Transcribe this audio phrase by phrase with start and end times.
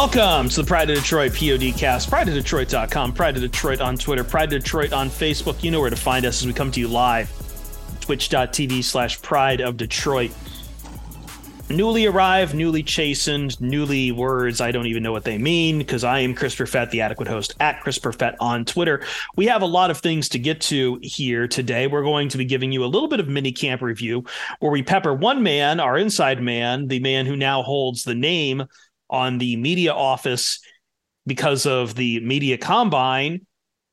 [0.00, 2.08] Welcome to the Pride of Detroit POD cast.
[2.08, 5.62] Pride of Detroit.com, Pride of Detroit on Twitter, Pride of Detroit on Facebook.
[5.62, 7.30] You know where to find us as we come to you live.
[8.00, 10.32] Twitch.tv slash Pride of Detroit.
[11.68, 14.62] Newly arrived, newly chastened, newly words.
[14.62, 17.54] I don't even know what they mean because I am Chris Perfett, the adequate host
[17.60, 19.04] at Chris Perfett on Twitter.
[19.36, 21.88] We have a lot of things to get to here today.
[21.88, 24.24] We're going to be giving you a little bit of mini camp review
[24.60, 28.66] where we pepper one man, our inside man, the man who now holds the name
[29.10, 30.60] on the media office
[31.26, 33.46] because of the media combine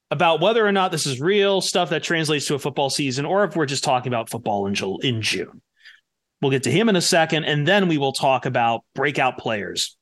[0.09, 3.43] about whether or not this is real stuff that translates to a football season or
[3.43, 5.61] if we're just talking about football in, June.
[6.41, 9.97] We'll get to him in a second, and then we will talk about breakout players.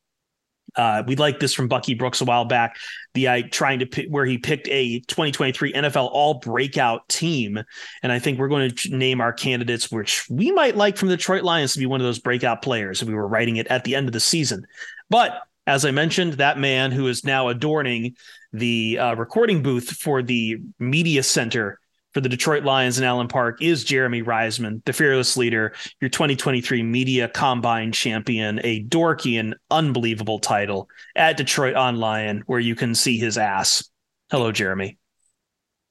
[0.76, 2.76] Uh, we like this from Bucky Brooks a while back.
[3.14, 7.64] The I trying to pick where he picked a 2023 NFL All Breakout team,
[8.04, 11.16] and I think we're going to name our candidates, which we might like from the
[11.16, 13.02] Detroit Lions to be one of those breakout players.
[13.02, 14.66] If we were writing it at the end of the season,
[15.10, 18.16] but as I mentioned, that man who is now adorning
[18.54, 21.80] the uh, recording booth for the media center
[22.14, 26.82] for the Detroit Lions in Allen Park is Jeremy Reisman, the fearless leader, your 2023
[26.82, 30.88] media combine champion, a dorky and unbelievable title
[31.18, 33.90] at Detroit Online, where you can see his ass.
[34.32, 34.98] Hello, Jeremy.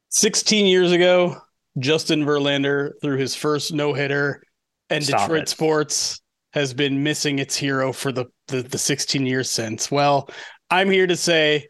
[0.08, 1.36] 16 years ago,
[1.78, 4.42] Justin Verlander threw his first no hitter,
[4.88, 5.48] and Stop Detroit it.
[5.50, 6.22] sports
[6.54, 9.90] has been missing its hero for the, the, the 16 years since.
[9.90, 10.30] Well,
[10.70, 11.66] I'm here to say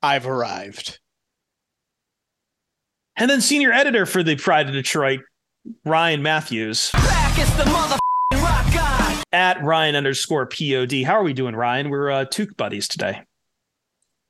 [0.00, 1.00] I've arrived.
[3.16, 5.18] And then senior editor for the Pride of Detroit,
[5.84, 6.92] Ryan Matthews.
[9.32, 11.02] At Ryan underscore POD.
[11.02, 11.90] How are we doing, Ryan?
[11.90, 13.22] We're uh, Took buddies today.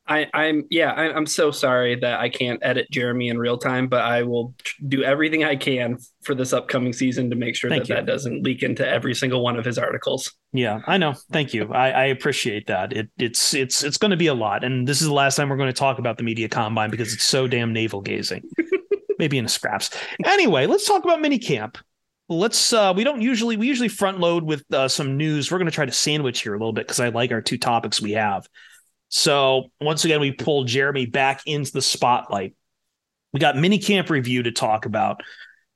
[0.08, 3.88] I, I'm yeah, I, am so sorry that I can't edit Jeremy in real time,
[3.88, 4.54] but I will
[4.88, 7.94] do everything I can for this upcoming season to make sure Thank that you.
[7.96, 10.32] that doesn't leak into every single one of his articles.
[10.52, 11.14] Yeah, I know.
[11.30, 11.72] Thank you.
[11.72, 12.94] I, I appreciate that.
[12.94, 15.50] It, it's it's it's going to be a lot, and this is the last time
[15.50, 18.42] we're going to talk about the media combine because it's so damn navel gazing.
[19.18, 19.90] Maybe in scraps.
[20.24, 21.78] Anyway, let's talk about mini camp
[22.30, 25.64] let's uh we don't usually we usually front load with uh, some news we're going
[25.64, 28.12] to try to sandwich here a little bit because i like our two topics we
[28.12, 28.46] have
[29.08, 32.54] so once again, we pulled Jeremy back into the spotlight.
[33.32, 35.20] We got mini camp review to talk about.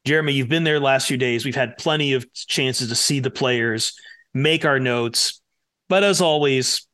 [0.05, 1.45] Jeremy, you've been there the last few days.
[1.45, 3.95] We've had plenty of chances to see the players,
[4.35, 5.41] make our notes.
[5.89, 6.87] But as always,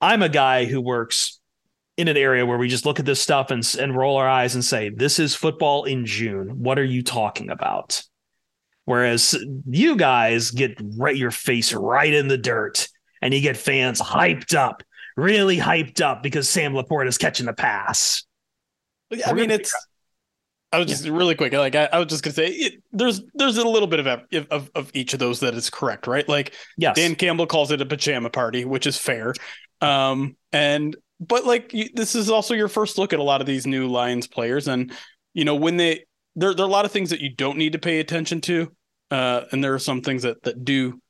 [0.00, 1.38] I'm a guy who works
[1.96, 4.54] in an area where we just look at this stuff and, and roll our eyes
[4.54, 6.62] and say, This is football in June.
[6.62, 8.02] What are you talking about?
[8.86, 12.88] Whereas you guys get right your face right in the dirt
[13.22, 14.82] and you get fans hyped up
[15.20, 18.24] really hyped up because Sam LaPorta is catching the pass.
[19.26, 19.74] I mean, it's.
[20.72, 21.12] I was just yeah.
[21.12, 21.52] really quick.
[21.52, 24.70] Like I, I, was just gonna say, it, there's there's a little bit of, of
[24.74, 26.28] of each of those that is correct, right?
[26.28, 26.94] Like, yes.
[26.94, 29.34] Dan Campbell calls it a pajama party, which is fair.
[29.80, 33.48] Um, and but like you, this is also your first look at a lot of
[33.48, 34.92] these new Lions players, and
[35.34, 36.04] you know when they
[36.36, 38.70] there there are a lot of things that you don't need to pay attention to,
[39.10, 41.00] uh, and there are some things that that do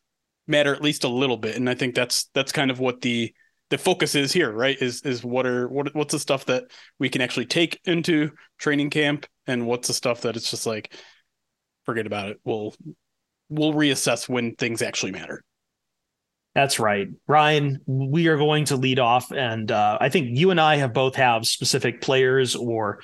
[0.47, 3.35] matter at least a little bit, and I think that's that's kind of what the
[3.71, 4.77] the focus is here, right?
[4.81, 6.65] Is is what are what what's the stuff that
[6.99, 10.93] we can actually take into training camp, and what's the stuff that it's just like,
[11.87, 12.41] forget about it.
[12.45, 12.75] We'll
[13.49, 15.43] we'll reassess when things actually matter.
[16.55, 17.81] That's right, Ryan.
[17.87, 21.15] We are going to lead off, and uh, I think you and I have both
[21.15, 23.01] have specific players or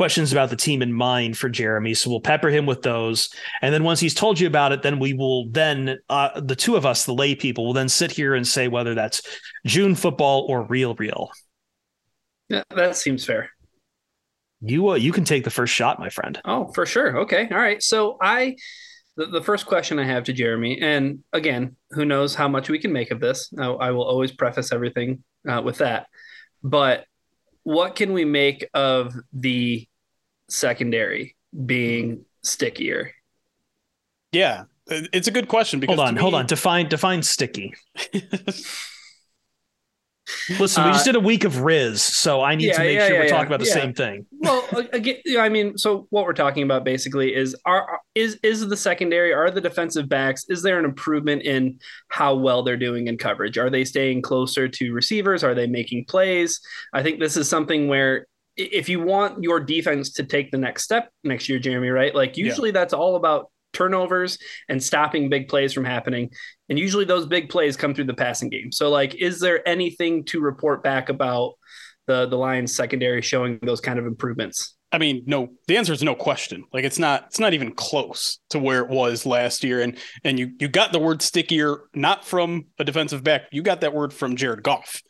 [0.00, 1.92] questions about the team in mind for Jeremy.
[1.92, 3.28] So we'll pepper him with those.
[3.60, 6.74] And then once he's told you about it, then we will then, uh, the two
[6.74, 9.20] of us, the lay people, will then sit here and say whether that's
[9.66, 11.30] June football or real, real.
[12.48, 13.50] Yeah, that seems fair.
[14.62, 16.40] You, uh, you can take the first shot, my friend.
[16.46, 17.18] Oh, for sure.
[17.18, 17.46] Okay.
[17.50, 17.82] All right.
[17.82, 18.56] So I,
[19.18, 22.78] the, the first question I have to Jeremy, and again, who knows how much we
[22.78, 23.52] can make of this?
[23.58, 26.06] I, I will always preface everything uh, with that.
[26.62, 27.04] But
[27.64, 29.86] what can we make of the
[30.50, 31.36] secondary
[31.66, 33.12] being stickier?
[34.32, 35.80] Yeah, it's a good question.
[35.80, 36.46] Because hold on, me, hold on.
[36.46, 37.74] Define define sticky.
[40.58, 42.96] Listen, we just uh, did a week of Riz, so I need yeah, to make
[42.96, 44.26] yeah, sure yeah, we're talking about the same thing.
[44.30, 48.76] Well, again, I mean, so what we're talking about basically is are is is the
[48.76, 53.18] secondary, are the defensive backs, is there an improvement in how well they're doing in
[53.18, 53.58] coverage?
[53.58, 55.42] Are they staying closer to receivers?
[55.42, 56.60] Are they making plays?
[56.92, 58.26] I think this is something where
[58.60, 62.14] if you want your defense to take the next step next year, Jeremy, right?
[62.14, 66.30] Like usually that's all about turnovers and stopping big plays from happening.
[66.68, 68.72] And usually those big plays come through the passing game.
[68.72, 71.54] So like is there anything to report back about
[72.06, 74.76] the the Lions secondary showing those kind of improvements?
[74.92, 76.64] I mean, no, the answer is no question.
[76.72, 79.80] Like it's not it's not even close to where it was last year.
[79.80, 83.42] And and you you got the word stickier not from a defensive back.
[83.52, 85.00] You got that word from Jared Goff.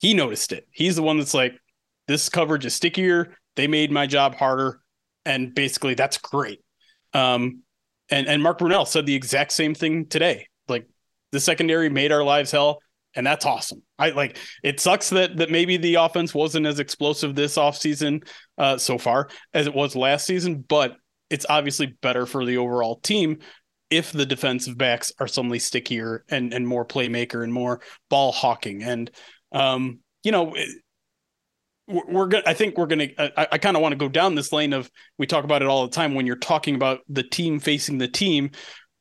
[0.00, 0.66] He noticed it.
[0.72, 1.54] He's the one that's like,
[2.12, 3.34] this coverage is stickier.
[3.56, 4.80] They made my job harder.
[5.24, 6.60] And basically that's great.
[7.14, 7.62] Um,
[8.10, 10.46] and and Mark Brunell said the exact same thing today.
[10.68, 10.86] Like
[11.30, 12.80] the secondary made our lives hell,
[13.14, 13.82] and that's awesome.
[13.98, 18.26] I like it sucks that that maybe the offense wasn't as explosive this offseason
[18.58, 20.96] uh so far as it was last season, but
[21.30, 23.38] it's obviously better for the overall team
[23.88, 27.80] if the defensive backs are suddenly stickier and and more playmaker and more
[28.10, 29.10] ball hawking and
[29.52, 30.54] um you know
[31.88, 34.52] we're gonna i think we're gonna i, I kind of want to go down this
[34.52, 37.60] lane of we talk about it all the time when you're talking about the team
[37.60, 38.50] facing the team.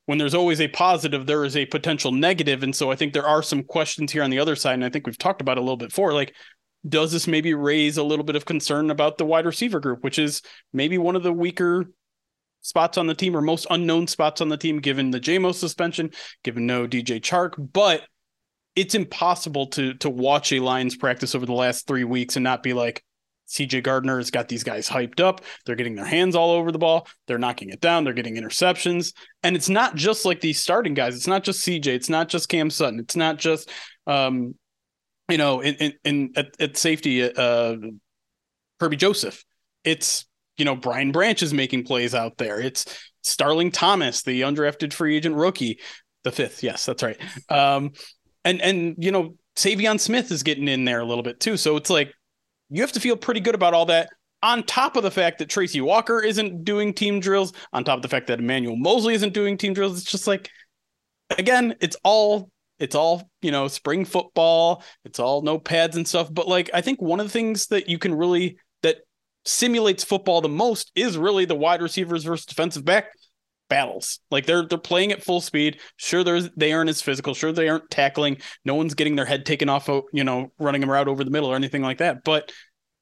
[0.07, 2.63] When there's always a positive there is a potential negative.
[2.63, 4.89] And so i think there are some questions here on the other side and i
[4.89, 6.35] think we've talked about a little bit before like
[6.89, 10.17] does this maybe raise a little bit of concern about the wide receiver group which
[10.17, 10.41] is
[10.73, 11.85] maybe one of the weaker
[12.61, 16.11] spots on the team or most unknown spots on the team given the JMO suspension
[16.43, 17.53] given no DJ Chark.
[17.73, 18.03] But
[18.75, 22.63] it's impossible to to watch a Lions practice over the last three weeks and not
[22.63, 23.03] be like,
[23.51, 25.41] CJ Gardner has got these guys hyped up.
[25.65, 27.07] They're getting their hands all over the ball.
[27.27, 28.03] They're knocking it down.
[28.03, 29.13] They're getting interceptions.
[29.43, 31.15] And it's not just like these starting guys.
[31.15, 31.87] It's not just CJ.
[31.87, 32.99] It's not just Cam Sutton.
[32.99, 33.69] It's not just,
[34.07, 34.55] um,
[35.29, 37.75] you know, in, in, in at, at safety, uh,
[38.79, 39.43] Kerby Joseph.
[39.83, 40.25] It's,
[40.57, 42.59] you know, Brian Branch is making plays out there.
[42.59, 42.85] It's
[43.21, 45.79] Starling Thomas, the undrafted free agent rookie,
[46.23, 46.63] the fifth.
[46.63, 47.17] Yes, that's right.
[47.49, 47.91] Um,
[48.45, 51.57] and and you know Saivion Smith is getting in there a little bit too.
[51.57, 52.13] So it's like
[52.69, 54.09] you have to feel pretty good about all that.
[54.43, 58.01] On top of the fact that Tracy Walker isn't doing team drills, on top of
[58.01, 60.49] the fact that Emmanuel Moseley isn't doing team drills, it's just like
[61.37, 62.49] again, it's all
[62.79, 64.83] it's all you know spring football.
[65.05, 66.33] It's all no pads and stuff.
[66.33, 68.97] But like I think one of the things that you can really that
[69.45, 73.11] simulates football the most is really the wide receivers versus defensive back
[73.71, 74.19] battles.
[74.29, 75.79] Like they're they're playing at full speed.
[75.95, 77.33] Sure, there's they aren't as physical.
[77.33, 78.37] Sure, they aren't tackling.
[78.65, 81.49] No one's getting their head taken off, you know, running them out over the middle
[81.49, 82.25] or anything like that.
[82.25, 82.51] But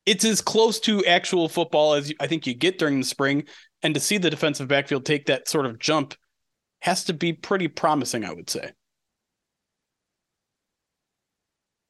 [0.06, 3.46] it's as close to actual football as I think you get during the spring.
[3.82, 6.14] And to see the defensive backfield take that sort of jump
[6.82, 8.72] has to be pretty promising, I would say.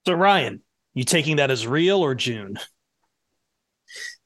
[0.07, 0.61] So Ryan,
[0.93, 2.57] you taking that as real or June?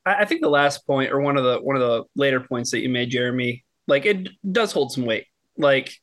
[0.05, 2.81] I think the last point or one of the one of the later points that
[2.81, 5.25] you made, Jeremy, like it does hold some weight.
[5.57, 5.93] Like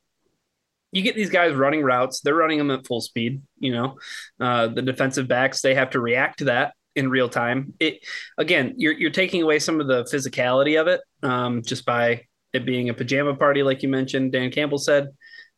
[0.92, 3.42] you get these guys running routes, they're running them at full speed.
[3.58, 3.98] You know,
[4.40, 7.74] uh, the defensive backs they have to react to that in real time.
[7.80, 8.04] It
[8.38, 12.66] again, you're you're taking away some of the physicality of it um, just by it
[12.66, 14.32] being a pajama party, like you mentioned.
[14.32, 15.08] Dan Campbell said,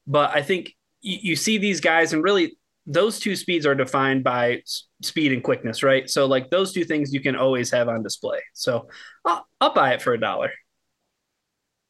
[0.07, 2.57] but I think you, you see these guys, and really
[2.87, 4.63] those two speeds are defined by
[5.03, 6.11] speed and quickness, right?
[6.11, 8.41] So like those two things you can always have on display.
[8.55, 8.89] So
[9.25, 10.51] I'll, I'll buy it for a dollar.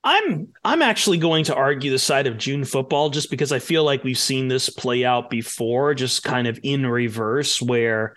[0.05, 3.85] I'm I'm actually going to argue the side of June football just because I feel
[3.85, 8.15] like we've seen this play out before, just kind of in reverse, where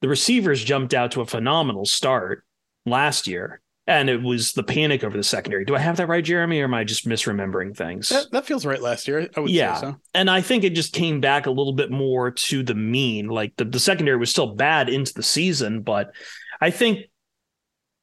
[0.00, 2.44] the receivers jumped out to a phenomenal start
[2.86, 3.60] last year.
[3.84, 5.64] And it was the panic over the secondary.
[5.64, 8.10] Do I have that right, Jeremy, or am I just misremembering things?
[8.10, 9.28] That, that feels right last year.
[9.36, 9.74] I would yeah.
[9.74, 9.96] So.
[10.14, 13.26] And I think it just came back a little bit more to the mean.
[13.26, 16.12] Like the, the secondary was still bad into the season, but
[16.60, 17.06] I think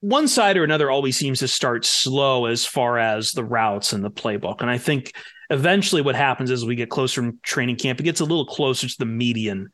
[0.01, 4.03] one side or another always seems to start slow as far as the routes and
[4.03, 4.61] the playbook.
[4.61, 5.13] And I think
[5.49, 8.87] eventually what happens as we get closer in training camp, it gets a little closer
[8.87, 9.69] to the median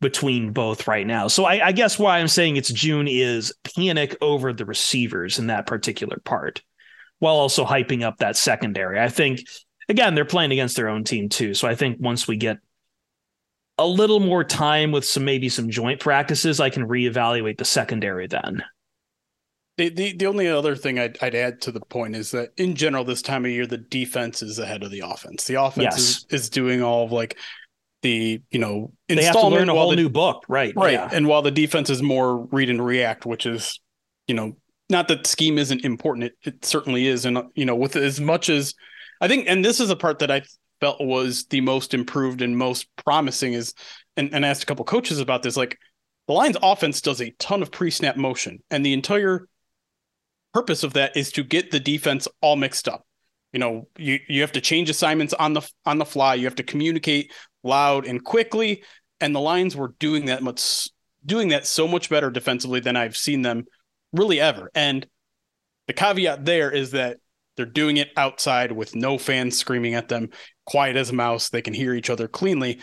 [0.00, 1.28] between both right now.
[1.28, 5.48] So I, I guess why I'm saying it's June is panic over the receivers in
[5.48, 6.62] that particular part,
[7.18, 9.00] while also hyping up that secondary.
[9.00, 9.40] I think
[9.88, 11.54] again, they're playing against their own team too.
[11.54, 12.58] So I think once we get
[13.76, 18.26] a little more time with some maybe some joint practices, I can reevaluate the secondary
[18.26, 18.64] then.
[19.78, 22.74] The, the, the only other thing I'd, I'd add to the point is that in
[22.74, 25.44] general, this time of year, the defense is ahead of the offense.
[25.44, 25.98] The offense yes.
[25.98, 27.38] is, is doing all of like
[28.02, 30.44] the, you know, they have to learn a whole the, new book.
[30.48, 30.74] Right.
[30.74, 30.94] Right.
[30.94, 31.08] Yeah.
[31.12, 33.80] And while the defense is more read and react, which is,
[34.26, 34.56] you know,
[34.90, 36.24] not that scheme isn't important.
[36.24, 37.24] It, it certainly is.
[37.24, 38.74] And, you know, with as much as
[39.20, 40.42] I think, and this is a part that I
[40.80, 43.74] felt was the most improved and most promising is,
[44.16, 45.78] and, and asked a couple coaches about this, like
[46.26, 48.58] the Lions offense does a ton of pre snap motion.
[48.72, 49.46] And the entire
[50.52, 53.06] purpose of that is to get the defense all mixed up.
[53.52, 56.34] You know, you, you have to change assignments on the on the fly.
[56.34, 58.84] You have to communicate loud and quickly.
[59.20, 60.88] And the Lions were doing that much
[61.24, 63.66] doing that so much better defensively than I've seen them
[64.12, 64.70] really ever.
[64.74, 65.06] And
[65.86, 67.18] the caveat there is that
[67.56, 70.30] they're doing it outside with no fans screaming at them,
[70.64, 71.48] quiet as a mouse.
[71.48, 72.80] They can hear each other cleanly.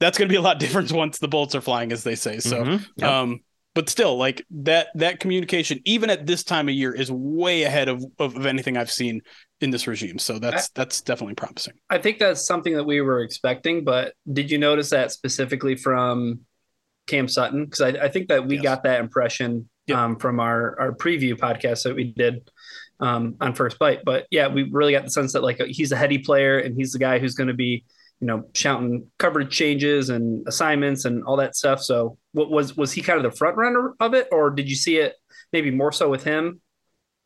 [0.00, 2.38] That's going to be a lot different once the bullets are flying, as they say.
[2.38, 2.84] So, mm-hmm.
[2.96, 3.10] yep.
[3.10, 3.40] um,
[3.78, 7.86] but still, like that that communication, even at this time of year, is way ahead
[7.86, 9.20] of, of, of anything I've seen
[9.60, 10.18] in this regime.
[10.18, 11.74] So that's I, that's definitely promising.
[11.88, 16.40] I think that's something that we were expecting, but did you notice that specifically from
[17.06, 17.66] Cam Sutton?
[17.66, 18.64] Because I, I, think that we yes.
[18.64, 19.96] got that impression yep.
[19.96, 22.50] um, from our our preview podcast that we did
[22.98, 24.00] um, on First Bite.
[24.04, 26.90] But yeah, we really got the sense that like he's a heady player and he's
[26.90, 27.84] the guy who's going to be
[28.20, 31.82] you know shouting coverage changes and assignments and all that stuff.
[31.82, 34.76] So what was was he kind of the front runner of it, or did you
[34.76, 35.14] see it
[35.52, 36.60] maybe more so with him?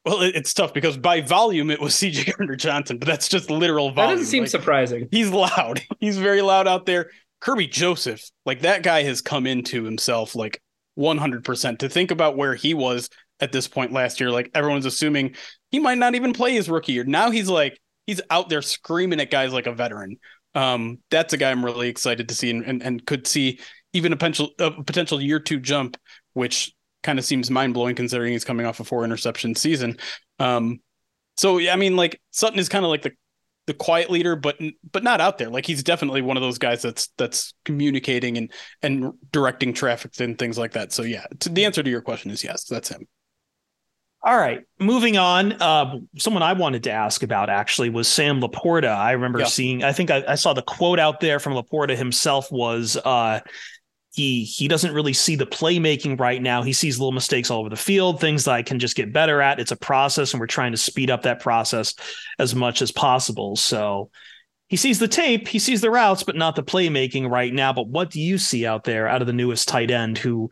[0.05, 3.93] Well, it's tough because by volume it was CJ Gardner Johnson, but that's just literal
[3.93, 3.97] volume.
[3.97, 5.09] That doesn't seem like, surprising.
[5.11, 5.83] He's loud.
[6.01, 7.11] He's very loud out there.
[7.41, 10.63] Kerby Joseph, like that guy has come into himself like
[10.99, 11.79] 100%.
[11.79, 13.09] To think about where he was
[13.41, 15.35] at this point last year, like everyone's assuming
[15.71, 17.05] he might not even play his rookie year.
[17.05, 20.19] Now he's like, he's out there screaming at guys like a veteran.
[20.55, 23.61] Um, that's a guy I'm really excited to see and, and, and could see
[23.93, 25.97] even a potential, a potential year two jump,
[26.35, 29.97] which kind of seems mind blowing considering he's coming off a four interception season.
[30.39, 30.81] Um,
[31.37, 33.13] so yeah, I mean, like Sutton is kind of like the
[33.67, 34.59] the quiet leader, but
[34.91, 35.49] but not out there.
[35.49, 40.39] Like he's definitely one of those guys that's that's communicating and and directing traffic and
[40.39, 40.93] things like that.
[40.93, 43.07] So yeah, the answer to your question is yes, that's him.
[44.25, 45.53] All right, moving on.
[45.61, 48.97] Uh, someone I wanted to ask about actually was Sam LaPorta.
[48.97, 49.47] I remember yeah.
[49.47, 49.83] seeing.
[49.83, 52.97] I think I, I, saw the quote out there from LaPorta himself was.
[52.97, 53.41] Uh,
[54.15, 56.63] he he doesn't really see the playmaking right now.
[56.63, 59.41] He sees little mistakes all over the field, things that I can just get better
[59.41, 59.59] at.
[59.59, 61.95] It's a process, and we're trying to speed up that process
[62.39, 63.57] as much as possible.
[63.57, 64.11] So
[64.69, 67.73] he sees the tape, he sees the routes, but not the playmaking right now.
[67.73, 70.51] But what do you see out there out of the newest tight end who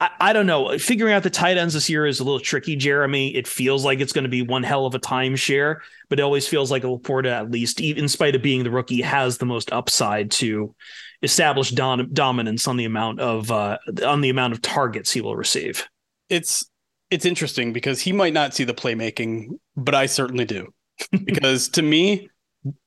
[0.00, 0.76] I, I, don't know.
[0.78, 3.34] Figuring out the tight ends this year is a little tricky, Jeremy.
[3.34, 6.48] It feels like it's going to be one hell of a timeshare, but it always
[6.48, 9.72] feels like LaPorta, at least, even in spite of being the rookie, has the most
[9.72, 10.74] upside to
[11.22, 15.36] establish dom- dominance on the amount of uh, on the amount of targets he will
[15.36, 15.86] receive.
[16.28, 16.68] It's
[17.10, 20.72] it's interesting because he might not see the playmaking, but I certainly do.
[21.24, 22.28] because to me,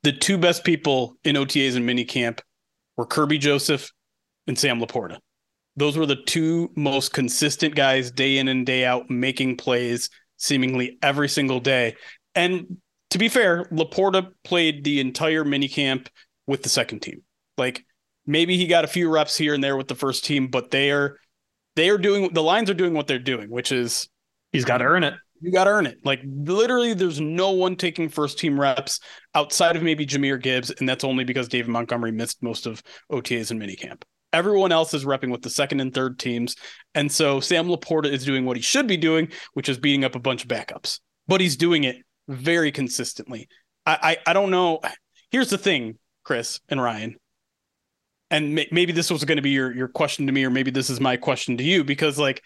[0.03, 2.39] the two best people in OTAs and minicamp
[2.95, 3.91] were Kerby Joseph
[4.47, 5.19] and Sam LaPorta.
[5.77, 10.97] Those were the two most consistent guys day in and day out making plays seemingly
[11.01, 11.95] every single day.
[12.35, 12.77] And
[13.11, 16.07] to be fair, LaPorta played the entire minicamp
[16.47, 17.21] with the second team.
[17.57, 17.85] Like
[18.25, 20.91] maybe he got a few reps here and there with the first team, but they
[20.91, 21.17] are
[21.75, 24.09] they are doing the lines are doing what they're doing, which is
[24.51, 25.13] he's got to earn it.
[25.39, 25.99] You got to earn it.
[26.03, 28.99] Like literally, there's no one taking first team reps
[29.35, 32.81] outside of maybe Jahmyr Gibbs, and that's only because David Montgomery missed most of
[33.11, 34.01] OTAs and minicamp.
[34.37, 36.55] Everyone else is repping with the second and third teams,
[36.93, 40.15] and so Sam LaPorta is doing what he should be doing, which is beating up
[40.15, 40.99] a bunch of backups.
[41.27, 43.47] But he's doing it very consistently.
[43.85, 44.79] I, I, I don't know.
[45.31, 47.17] Here's the thing, Chris and Ryan
[48.29, 50.71] and may- maybe this was going to be your your question to me or maybe
[50.71, 52.43] this is my question to you because like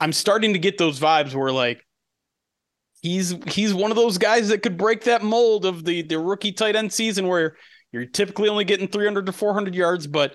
[0.00, 1.86] I'm starting to get those vibes where like
[3.00, 6.52] he's he's one of those guys that could break that mold of the the rookie
[6.52, 7.56] tight end season where
[7.92, 10.34] you're typically only getting 300 to 400 yards but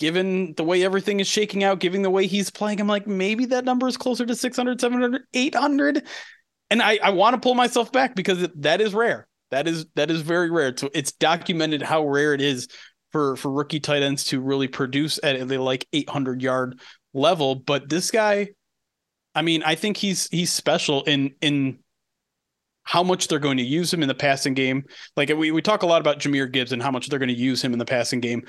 [0.00, 3.44] given the way everything is shaking out given the way he's playing I'm like maybe
[3.46, 6.02] that number is closer to 600 700 800
[6.70, 9.28] and I I want to pull myself back because that is rare.
[9.50, 10.74] That is that is very rare.
[10.76, 12.68] So it's documented how rare it is
[13.12, 16.80] for for rookie tight ends to really produce at the like 800 yard
[17.12, 17.54] level.
[17.54, 18.48] But this guy
[19.32, 21.78] i mean i think he's he's special in in
[22.82, 24.84] how much they're going to use him in the passing game.
[25.16, 27.34] Like we, we talk a lot about Jahmyr Gibbs and how much they're going to
[27.34, 28.42] use him in the passing game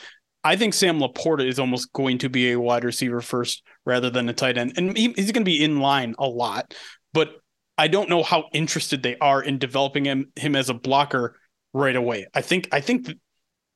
[0.43, 4.27] I think Sam LaPorta is almost going to be a wide receiver first rather than
[4.27, 4.73] a tight end.
[4.75, 6.73] And he, he's going to be in line a lot,
[7.13, 7.29] but
[7.77, 11.37] I don't know how interested they are in developing him, him as a blocker
[11.73, 12.27] right away.
[12.33, 13.07] I think, I think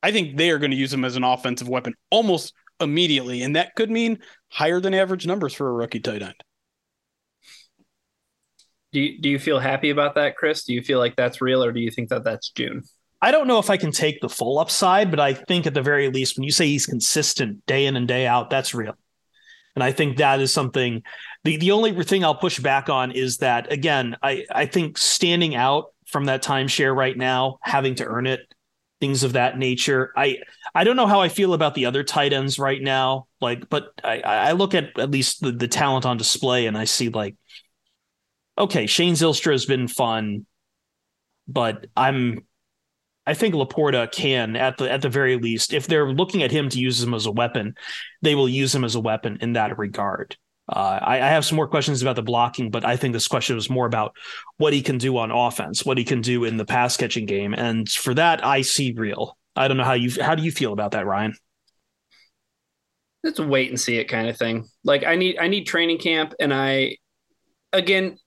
[0.02, 3.56] I think they are going to use him as an offensive weapon almost immediately, and
[3.56, 4.18] that could mean
[4.50, 6.34] higher than average numbers for a rookie tight end.
[8.92, 10.64] Do you, do you feel happy about that, Chris?
[10.64, 12.82] Do you feel like that's real, or do you think that that's June?
[13.22, 15.82] I don't know if I can take the full upside, but I think at the
[15.82, 18.94] very least, when you say he's consistent day in and day out, that's real.
[19.74, 21.02] And I think that is something
[21.44, 25.54] the, the only thing I'll push back on is that again, I, I think standing
[25.54, 28.40] out from that timeshare right now, having to earn it,
[29.00, 30.12] things of that nature.
[30.16, 30.38] I
[30.74, 33.26] I don't know how I feel about the other tight ends right now.
[33.40, 36.84] Like, but I, I look at at least the, the talent on display and I
[36.84, 37.36] see like,
[38.58, 40.46] okay, Shane Zylstra has been fun,
[41.46, 42.44] but I'm
[43.26, 46.68] I think LaPorta can at the at the very least, if they're looking at him
[46.68, 47.74] to use him as a weapon,
[48.22, 50.36] they will use him as a weapon in that regard.
[50.68, 53.54] Uh, I, I, have some more questions about the blocking, but I think this question
[53.54, 54.16] was more about
[54.56, 57.54] what he can do on offense, what he can do in the pass catching game,
[57.54, 59.38] and for that, I see real.
[59.54, 61.34] I don't know how you how do you feel about that, Ryan?
[63.22, 64.66] It's a wait and see it kind of thing.
[64.82, 66.96] Like I need I need training camp, and I
[67.72, 68.18] again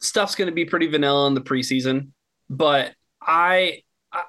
[0.00, 2.10] stuff's going to be pretty vanilla in the preseason,
[2.50, 3.82] but I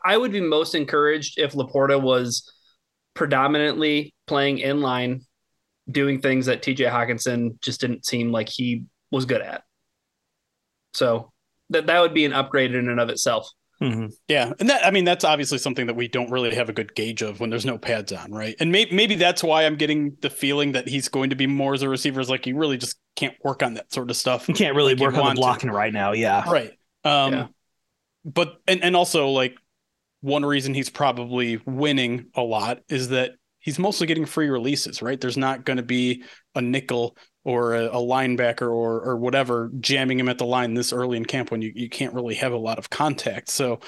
[0.03, 2.51] I would be most encouraged if LaPorta was
[3.13, 5.21] predominantly playing in line,
[5.89, 9.63] doing things that TJ Hockenson just didn't seem like he was good at.
[10.93, 11.31] So
[11.69, 13.49] that that would be an upgrade in and of itself.
[13.81, 14.07] Mm-hmm.
[14.29, 16.95] Yeah, and that I mean that's obviously something that we don't really have a good
[16.95, 18.55] gauge of when there's no pads on, right?
[18.59, 21.73] And maybe maybe that's why I'm getting the feeling that he's going to be more
[21.73, 22.21] as a receiver.
[22.21, 24.47] Is like you really just can't work on that sort of stuff.
[24.47, 25.75] You can't really like work on the blocking to.
[25.75, 26.13] right now.
[26.13, 26.71] Yeah, right.
[27.03, 27.47] Um, yeah.
[28.23, 29.57] but and and also like
[30.23, 35.19] one reason he's probably winning a lot is that he's mostly getting free releases, right?
[35.19, 36.23] There's not going to be
[36.55, 40.93] a nickel or a, a, linebacker or or whatever jamming him at the line this
[40.93, 43.49] early in camp when you, you can't really have a lot of contact.
[43.49, 43.81] So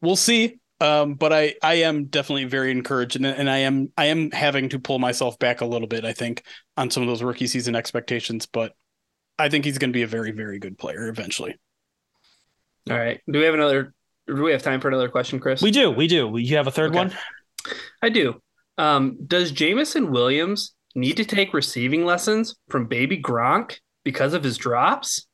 [0.00, 0.60] we'll see.
[0.80, 4.70] Um, but I I am definitely very encouraged and, and I am I am having
[4.70, 6.42] to pull myself back a little bit, I think,
[6.78, 8.46] on some of those rookie season expectations.
[8.46, 8.72] But
[9.38, 11.54] I think he's going to be a very, very good player eventually.
[12.90, 13.20] All right.
[13.30, 13.92] Do we have another
[14.32, 15.62] do we have time for another question, Chris?
[15.62, 15.90] We do.
[15.90, 16.36] We do.
[16.36, 16.98] You have a third okay.
[16.98, 17.12] one?
[18.02, 18.40] I do.
[18.78, 24.56] Um, does Jameson Williams need to take receiving lessons from baby Gronk because of his
[24.56, 25.26] drops?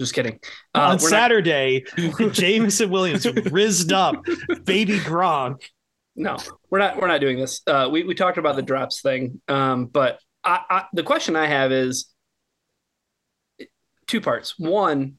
[0.00, 0.40] Just kidding.
[0.74, 2.32] Uh, On Saturday, not...
[2.32, 4.16] Jameson Williams rizzed up
[4.64, 5.62] baby Gronk.
[6.16, 6.36] No,
[6.70, 7.00] we're not.
[7.00, 7.62] We're not doing this.
[7.66, 11.46] Uh, we we talked about the drops thing, um, but I, I, the question I
[11.46, 12.12] have is
[14.06, 14.58] two parts.
[14.58, 15.18] One,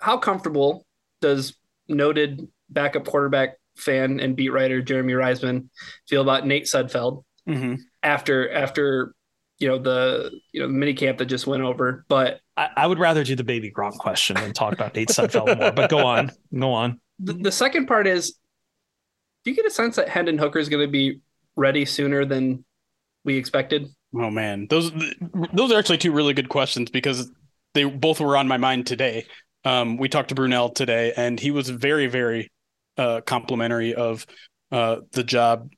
[0.00, 0.84] how comfortable
[1.20, 1.56] does
[1.88, 5.68] noted backup quarterback fan and beat writer Jeremy Reisman
[6.08, 7.74] feel about Nate Sudfeld mm-hmm.
[8.02, 9.14] after after
[9.58, 12.04] you know the you know the mini camp that just went over.
[12.08, 15.58] But I, I would rather do the baby Gronk question and talk about Nate Sudfeld
[15.58, 15.72] more.
[15.72, 17.00] But go on, go on.
[17.18, 18.36] The, the second part is,
[19.44, 21.20] do you get a sense that Hendon Hooker is going to be
[21.56, 22.64] ready sooner than
[23.24, 23.86] we expected?
[24.14, 24.92] Oh man, those
[25.52, 27.30] those are actually two really good questions because
[27.74, 29.26] they both were on my mind today.
[29.64, 32.50] Um, we talked to Brunell today, and he was very, very
[32.96, 34.26] uh, complimentary of
[34.70, 35.70] uh, the job.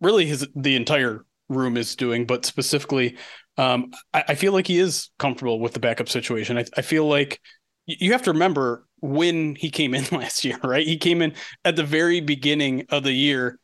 [0.00, 3.16] Really, his the entire room is doing, but specifically,
[3.56, 6.58] um, I, I, feel like he is comfortable with the backup situation.
[6.58, 7.40] I, I feel like
[7.86, 10.86] you have to remember when he came in last year, right?
[10.86, 13.58] He came in at the very beginning of the year,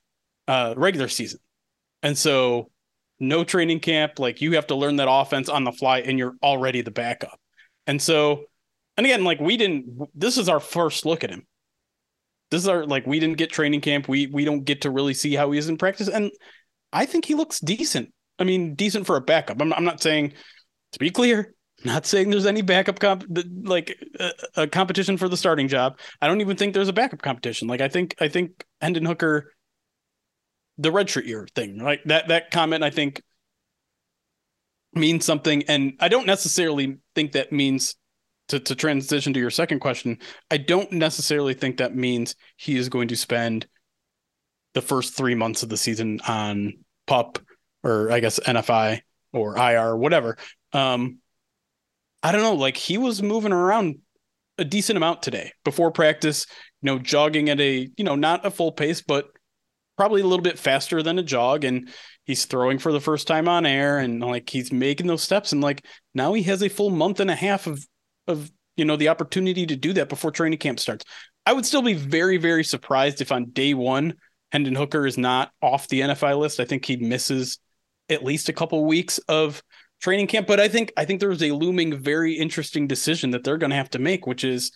[0.48, 1.40] uh, regular season,
[2.02, 2.70] and so
[3.20, 4.18] no training camp.
[4.18, 7.38] Like you have to learn that offense on the fly, and you're already the backup.
[7.86, 8.46] And so
[8.96, 10.08] and again, like we didn't.
[10.14, 11.46] This is our first look at him.
[12.50, 14.08] This is our like we didn't get training camp.
[14.08, 16.30] We we don't get to really see how he is in practice, and
[16.92, 18.12] I think he looks decent.
[18.38, 19.60] I mean, decent for a backup.
[19.60, 20.34] I'm I'm not saying
[20.92, 21.54] to be clear.
[21.84, 23.24] Not saying there's any backup comp
[23.62, 23.98] like
[24.56, 25.98] a, competition for the starting job.
[26.22, 27.68] I don't even think there's a backup competition.
[27.68, 29.52] Like I think I think Hendon Hooker,
[30.78, 32.00] the redshirt year thing, right?
[32.06, 33.20] That that comment I think
[34.94, 37.96] means something, and I don't necessarily think that means
[38.48, 40.18] to, to transition to your second question,
[40.50, 43.66] I don't necessarily think that means he is going to spend
[44.74, 46.74] the first three months of the season on
[47.06, 47.38] pup
[47.82, 49.00] or I guess NFI
[49.32, 50.36] or IR or whatever.
[50.72, 51.18] Um,
[52.22, 52.54] I don't know.
[52.54, 53.98] Like he was moving around
[54.58, 56.46] a decent amount today before practice,
[56.82, 59.26] you know, jogging at a, you know, not a full pace, but
[59.96, 61.64] probably a little bit faster than a jog.
[61.64, 61.88] And
[62.24, 65.52] he's throwing for the first time on air and like he's making those steps.
[65.52, 67.84] And like now he has a full month and a half of
[68.26, 71.04] of you know the opportunity to do that before training camp starts.
[71.46, 74.14] I would still be very very surprised if on day one
[74.52, 76.60] Hendon Hooker is not off the NFI list.
[76.60, 77.58] I think he misses
[78.08, 79.62] at least a couple weeks of
[80.00, 80.46] training camp.
[80.46, 83.76] But I think I think there's a looming very interesting decision that they're going to
[83.76, 84.70] have to make, which is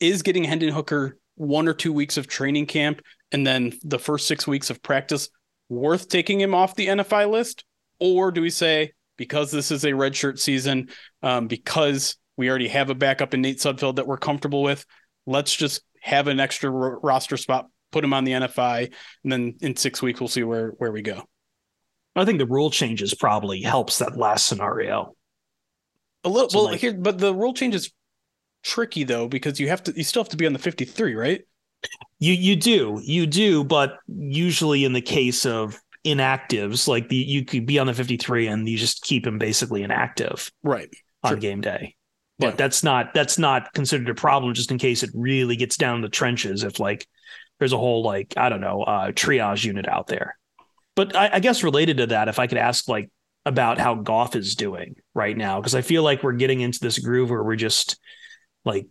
[0.00, 3.02] is getting Hendon Hooker one or two weeks of training camp
[3.32, 5.28] and then the first six weeks of practice
[5.68, 7.64] worth taking him off the NFI list,
[7.98, 10.88] or do we say because this is a redshirt season,
[11.22, 14.84] um, because we already have a backup in Nate Sudfeld that we're comfortable with.
[15.26, 18.92] Let's just have an extra roster spot, put him on the NFI,
[19.24, 21.24] and then in six weeks we'll see where where we go.
[22.14, 25.14] I think the rule changes probably helps that last scenario.
[26.24, 27.92] A little so well like, here, but the rule change is
[28.62, 31.42] tricky though because you have to you still have to be on the 53, right?
[32.18, 33.00] You you do.
[33.02, 37.86] You do, but usually in the case of inactives, like the you could be on
[37.86, 40.50] the 53 and you just keep him basically inactive.
[40.62, 40.88] Right.
[41.22, 41.38] On sure.
[41.38, 41.95] game day.
[42.38, 42.56] But yeah.
[42.56, 46.08] that's not that's not considered a problem just in case it really gets down the
[46.08, 47.06] trenches if like
[47.58, 50.36] there's a whole like, I don't know, uh triage unit out there.
[50.94, 53.10] But I, I guess related to that, if I could ask like
[53.46, 56.98] about how Goff is doing right now, because I feel like we're getting into this
[56.98, 57.98] groove where we're just
[58.64, 58.86] like,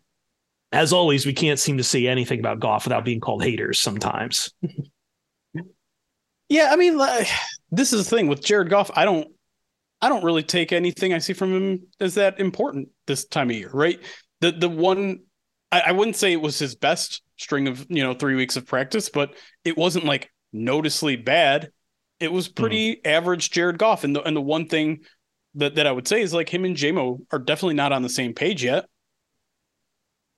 [0.71, 4.51] as always, we can't seem to see anything about Goff without being called haters sometimes.
[6.49, 7.27] yeah, I mean, like,
[7.71, 8.91] this is the thing with Jared Goff.
[8.95, 9.27] I don't,
[10.01, 13.55] I don't really take anything I see from him as that important this time of
[13.55, 13.99] year, right?
[14.41, 15.19] The the one
[15.71, 18.65] I, I wouldn't say it was his best string of you know three weeks of
[18.65, 21.71] practice, but it wasn't like noticeably bad.
[22.19, 23.07] It was pretty mm-hmm.
[23.07, 24.03] average Jared Goff.
[24.03, 24.99] And the and the one thing
[25.55, 28.09] that, that I would say is like him and JMO are definitely not on the
[28.09, 28.85] same page yet.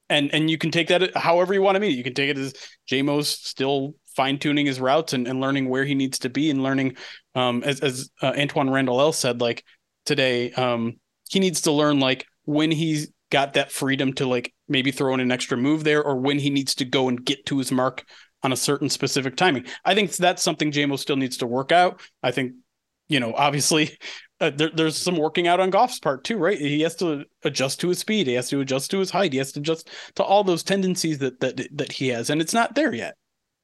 [0.10, 1.98] And and you can take that however you want to mean it.
[1.98, 2.54] You can take it as
[2.90, 6.64] JMO's still fine tuning his routes and, and learning where he needs to be and
[6.64, 6.98] learning
[7.36, 9.64] um as as uh, Antwaan Randle El said like
[10.06, 10.94] today um
[11.30, 15.20] he needs to learn like when he's got that freedom to like maybe throw in
[15.20, 18.06] an extra move there or when he needs to go and get to his mark
[18.42, 19.66] on a certain specific timing.
[19.84, 22.02] I think that's something JMO still needs to work out.
[22.24, 22.54] I think,
[23.10, 23.98] you know, obviously
[24.40, 26.58] uh, there, there's some working out on Goff's part too, right?
[26.58, 28.28] He has to adjust to his speed.
[28.28, 29.34] He has to adjust to his height.
[29.34, 32.54] He has to adjust to all those tendencies that that that he has, and it's
[32.54, 33.16] not there yet.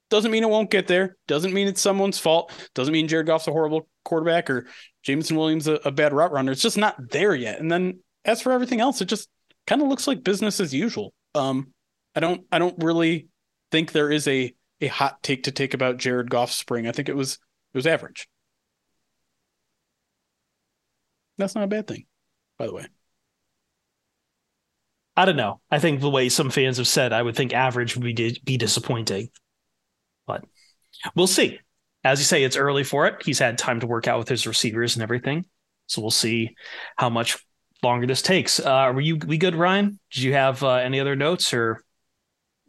[0.10, 1.16] Doesn't mean it won't get there.
[1.28, 2.52] Doesn't mean it's someone's fault.
[2.76, 4.68] Doesn't mean Jared Goff's a horrible quarterback or
[5.04, 6.52] Jameson Williams a, a bad route runner.
[6.52, 7.60] It's just not there yet.
[7.60, 9.30] And then as for everything else, it just
[9.68, 11.14] kind of looks like business as usual.
[11.36, 11.74] Um,
[12.16, 13.28] I don't I don't really
[13.72, 16.88] think there is a a hot take to take about Jared Goff's spring.
[16.88, 17.34] I think it was
[17.74, 18.28] it was average.
[21.38, 22.06] That's not a bad thing,
[22.58, 22.86] by the way.
[25.16, 25.62] I don't know.
[25.70, 28.58] I think the way some fans have said, I would think average would be be
[28.58, 29.30] disappointing,
[30.26, 30.44] but
[31.16, 31.60] we'll see.
[32.04, 33.24] As you say, it's early for it.
[33.24, 35.46] He's had time to work out with his receivers and everything,
[35.88, 36.56] so we'll see
[36.98, 37.38] how much
[37.84, 38.60] longer this takes.
[38.60, 40.00] Uh, were you we good, Ryan?
[40.12, 41.84] Did you have uh, any other notes or?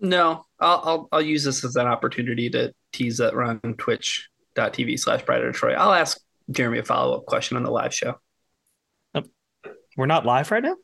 [0.01, 5.25] No, I'll, I'll, I'll use this as an opportunity to tease that run twitch.tv slash
[5.25, 5.77] Pride of Detroit.
[5.79, 8.19] I'll ask Jeremy a follow up question on the live show.
[9.97, 10.77] we're not live right now?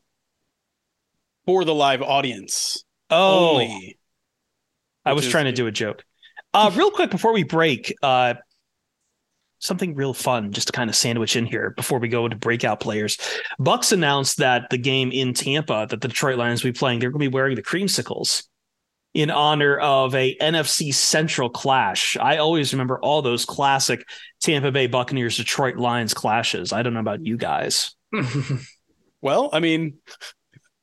[1.45, 2.83] For the live audience.
[3.09, 3.51] Oh.
[3.51, 3.99] Only,
[5.05, 6.03] I was trying to do a joke.
[6.53, 8.35] Uh, real quick before we break, uh,
[9.61, 12.79] something real fun just to kind of sandwich in here before we go into breakout
[12.79, 13.17] players.
[13.59, 17.11] Bucks announced that the game in Tampa that the Detroit Lions will be playing, they're
[17.11, 18.43] going to be wearing the creamsicles
[19.13, 22.17] in honor of a NFC Central clash.
[22.17, 24.07] I always remember all those classic
[24.41, 26.73] Tampa Bay Buccaneers Detroit Lions clashes.
[26.73, 27.95] I don't know about you guys.
[29.21, 29.99] well, I mean,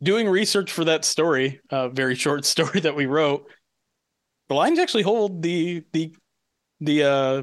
[0.03, 3.51] doing research for that story, a uh, very short story that we wrote,
[4.49, 6.15] the Lions actually hold the the
[6.81, 7.43] the uh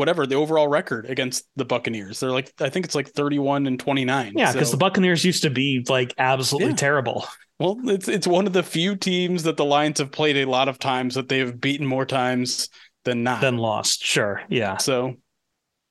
[0.00, 2.18] whatever the overall record against the Buccaneers.
[2.18, 4.32] They're like I think it's like 31 and 29.
[4.34, 4.72] Yeah, because so.
[4.72, 6.76] the Buccaneers used to be like absolutely yeah.
[6.76, 7.26] terrible.
[7.60, 10.68] Well, it's it's one of the few teams that the Lions have played a lot
[10.68, 12.70] of times that they've beaten more times
[13.04, 13.42] than not.
[13.42, 14.02] Than lost.
[14.02, 14.42] Sure.
[14.48, 14.78] Yeah.
[14.78, 15.16] So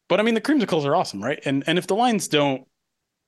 [0.07, 1.39] but I mean the creamsicles are awesome, right?
[1.45, 2.67] And and if the Lions don't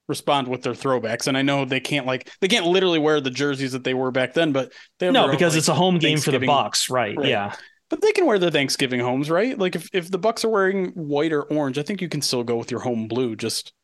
[0.08, 3.30] respond with their throwbacks, and I know they can't like they can't literally wear the
[3.30, 5.98] jerseys that they were back then, but they no because own, it's like, a home
[5.98, 7.16] game for the Bucks, right?
[7.16, 7.28] right?
[7.28, 7.54] Yeah.
[7.92, 9.58] But they can wear their Thanksgiving homes, right?
[9.58, 12.42] Like if, if the Bucks are wearing white or orange, I think you can still
[12.42, 13.36] go with your home blue.
[13.36, 13.74] Just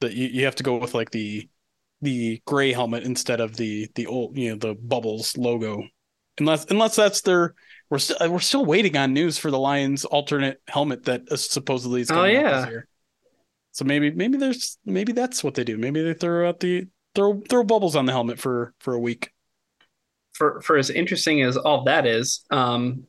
[0.00, 1.48] that you, you have to go with like the
[2.02, 5.82] the gray helmet instead of the the old you know the bubbles logo
[6.38, 7.54] unless unless that's their
[7.90, 12.08] we're still we're still waiting on news for the lions alternate helmet that supposedly is
[12.08, 12.60] coming oh, yeah.
[12.60, 12.88] this year
[13.72, 16.86] so maybe maybe there's maybe that's what they do maybe they throw out the
[17.16, 19.32] throw throw bubbles on the helmet for for a week
[20.32, 23.04] for for as interesting as all that is um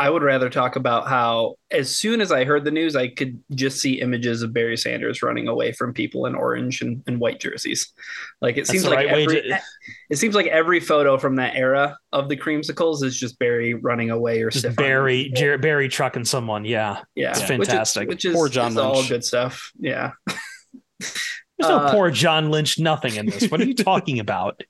[0.00, 3.42] I would rather talk about how, as soon as I heard the news, I could
[3.50, 7.40] just see images of Barry Sanders running away from people in orange and, and white
[7.40, 7.92] jerseys.
[8.40, 9.60] Like it That's seems like right every, to...
[10.08, 14.10] it seems like every photo from that era of the creamsicles is just Barry running
[14.10, 16.64] away or just Barry Jer- Barry trucking someone.
[16.64, 18.08] Yeah, yeah, it's fantastic.
[18.08, 18.96] Which is, which is poor John Lynch.
[18.96, 19.72] all good stuff.
[19.80, 20.12] Yeah.
[21.00, 22.78] There's no uh, poor John Lynch.
[22.78, 23.50] Nothing in this.
[23.50, 24.62] What are you talking about?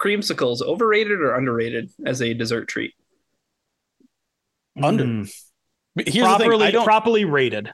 [0.00, 2.94] Creamsicles, overrated or underrated as a dessert treat?
[4.80, 5.04] Under.
[5.04, 5.32] Mm.
[6.06, 7.72] Here's properly, the thing, I don't, properly rated.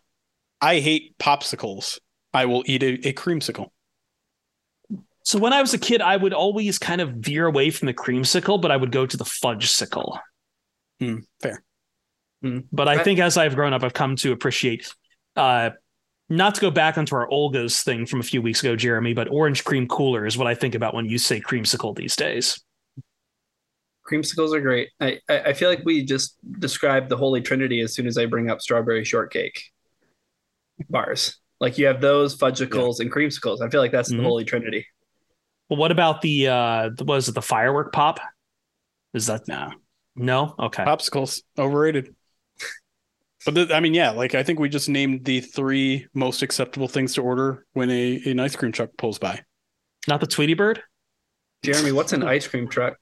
[0.61, 1.99] I hate popsicles.
[2.33, 3.69] I will eat a, a creamsicle.
[5.25, 7.95] So when I was a kid, I would always kind of veer away from the
[7.95, 10.19] creamsicle, but I would go to the fudge sickle.
[11.01, 11.63] Mm, fair.
[12.43, 12.65] Mm.
[12.73, 14.93] But I think as I've grown up, I've come to appreciate
[15.37, 15.71] Uh,
[16.29, 19.31] not to go back onto our Olga's thing from a few weeks ago, Jeremy, but
[19.31, 22.61] orange cream cooler is what I think about when you say creamsicle these days.
[24.09, 24.89] Creamsicles are great.
[25.01, 28.51] I, I feel like we just described the holy trinity as soon as I bring
[28.51, 29.63] up strawberry shortcake
[30.89, 31.39] bars.
[31.61, 33.05] Like you have those fudgicles yeah.
[33.05, 33.61] and creamsicles.
[33.61, 34.23] I feel like that's mm-hmm.
[34.23, 34.87] the holy trinity.
[35.69, 38.21] Well, what about the uh was it the firework pop?
[39.13, 39.73] Is that no?
[40.17, 40.55] No?
[40.59, 40.85] Okay.
[40.85, 42.15] Popsicles overrated.
[43.45, 46.89] But the, I mean, yeah, like I think we just named the three most acceptable
[46.89, 49.41] things to order when a an ice cream truck pulls by.
[50.09, 50.83] Not the Tweety Bird.
[51.63, 52.99] Jeremy, what's an ice cream truck?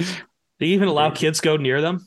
[0.00, 2.06] Do you even allow kids go near them?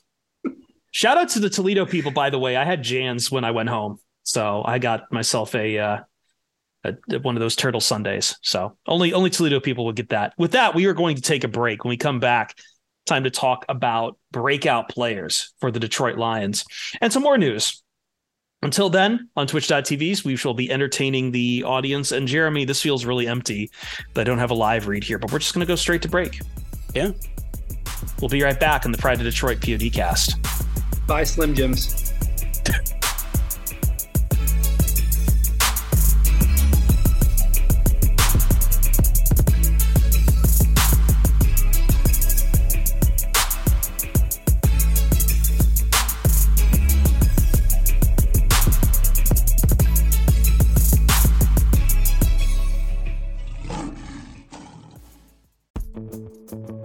[0.91, 2.55] Shout out to the Toledo people, by the way.
[2.55, 5.99] I had Jan's when I went home, so I got myself a, uh,
[6.83, 8.37] a one of those turtle Sundays.
[8.43, 10.33] So only only Toledo people would get that.
[10.37, 11.83] With that, we are going to take a break.
[11.83, 12.55] When we come back,
[13.05, 16.63] time to talk about breakout players for the Detroit Lions
[17.01, 17.81] and some more news.
[18.61, 22.13] Until then, on twitch.tv, we shall be entertaining the audience.
[22.13, 23.71] And Jeremy, this feels really empty
[24.15, 26.07] I don't have a live read here, but we're just going to go straight to
[26.07, 26.39] break.
[26.95, 27.11] Yeah.
[28.21, 31.07] We'll be right back on the Pride of Detroit PODcast.
[31.07, 32.13] Bye, Slim Jims.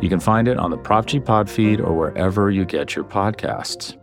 [0.00, 3.04] You can find it on the Prop G Pod feed or wherever you get your
[3.04, 3.96] podcasts.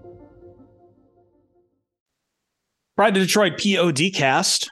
[2.95, 4.69] Pride to Detroit PODcast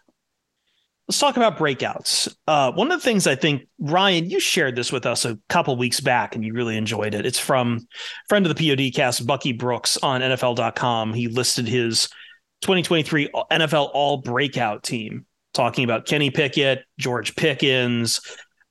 [1.07, 2.35] Let's talk about breakouts.
[2.47, 5.75] Uh, one of the things I think, Ryan, you shared this with us a couple
[5.77, 7.27] weeks back and you really enjoyed it.
[7.27, 7.87] It's from
[8.27, 11.13] friend of the POD cast, Bucky Brooks on NFL.com.
[11.13, 12.07] He listed his
[12.61, 18.21] 2023 NFL All Breakout team, talking about Kenny Pickett, George Pickens.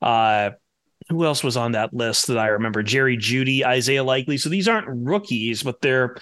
[0.03, 0.51] Uh,
[1.09, 2.83] who else was on that list that I remember?
[2.83, 4.39] Jerry Jeudy, Isaiah Likely.
[4.39, 6.17] So these aren't rookies, but they're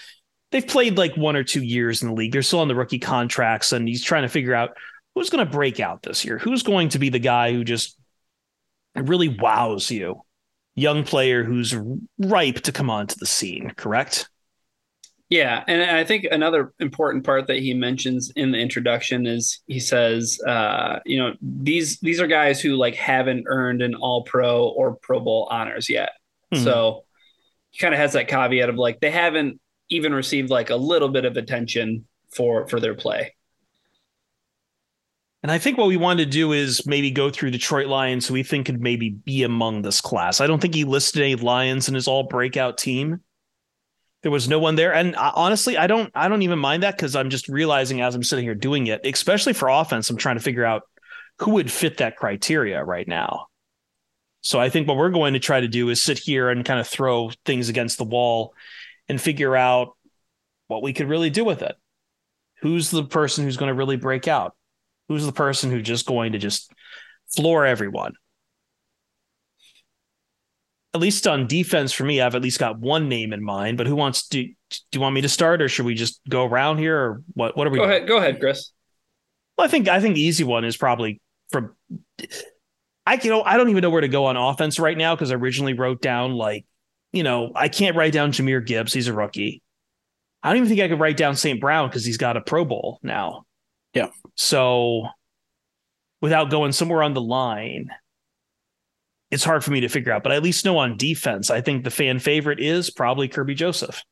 [0.51, 2.33] they've played like one or two years in the league.
[2.33, 4.77] They're still on the rookie contracts, and he's trying to figure out
[5.15, 6.39] who's going to break out this year?
[6.39, 7.99] Who's going to be the guy who just
[8.95, 10.23] really wows you?
[10.75, 11.77] Young player who's
[12.19, 14.29] ripe to come onto the scene, correct?
[15.33, 19.81] Yeah, and I think another important part that he mentions in the introduction is he
[19.81, 24.69] says, uh, you know, these these are guys who like haven't earned an All Pro
[24.69, 26.11] or Pro Bowl honors yet.
[26.53, 26.65] Mm-hmm.
[26.65, 27.05] So
[27.71, 31.09] he kind of has that caveat of like they haven't even received like a little
[31.09, 33.35] bit of attention for for their play.
[35.43, 38.35] And I think what we wanted to do is maybe go through Detroit Lions who
[38.35, 40.43] we think could maybe be among this class.
[40.43, 43.23] I don't think he listed any Lions in his all breakout team.
[44.23, 44.95] There was no one there.
[44.95, 48.15] And uh, honestly, I don't I don't even mind that because I'm just realizing as
[48.15, 50.83] I'm sitting here doing it, especially for offense, I'm trying to figure out
[51.39, 53.47] who would fit that criteria right now.
[54.43, 56.81] So I think what we're going to try to do is sit here and kind
[56.81, 58.55] of throw things against the wall
[59.09, 59.97] and figure out
[60.67, 61.77] what we could really do with it.
[62.61, 64.55] Who's the person who's going to really break out?
[65.09, 66.73] Who's the person who's just going to just
[67.35, 68.15] floor everyone?
[70.95, 73.79] At least on defense for me, I've at least got one name in mind.
[73.79, 74.45] But who wants to?
[74.45, 74.55] Do
[74.93, 77.57] you want me to start, or should we just go around here, or what?
[77.57, 77.79] What are we?
[77.79, 77.97] Go doing?
[77.97, 78.09] ahead.
[78.09, 78.73] Go ahead, Chris.
[79.57, 81.75] Well, I think I think the easy one is probably from.
[83.07, 85.33] I you know I don't even know where to go on offense right now because
[85.33, 86.67] I originally wrote down like,
[87.13, 88.93] you know, I can't write down Jahmyr Gibbs.
[88.93, 89.63] He's a rookie.
[90.43, 91.61] I don't even think I could write down St.
[91.61, 93.45] Brown because he's got a Pro Bowl now.
[93.95, 94.09] Yeah.
[94.37, 95.07] So
[96.21, 97.91] without going somewhere on the line,
[99.33, 100.23] it's hard for me to figure out.
[100.23, 103.57] But I at least know on defense, I think the fan favorite is probably Kerby
[103.57, 104.05] Joseph.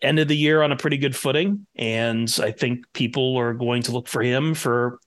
[0.00, 1.66] End of the year on a pretty good footing.
[1.76, 4.98] And I think people are going to look for him for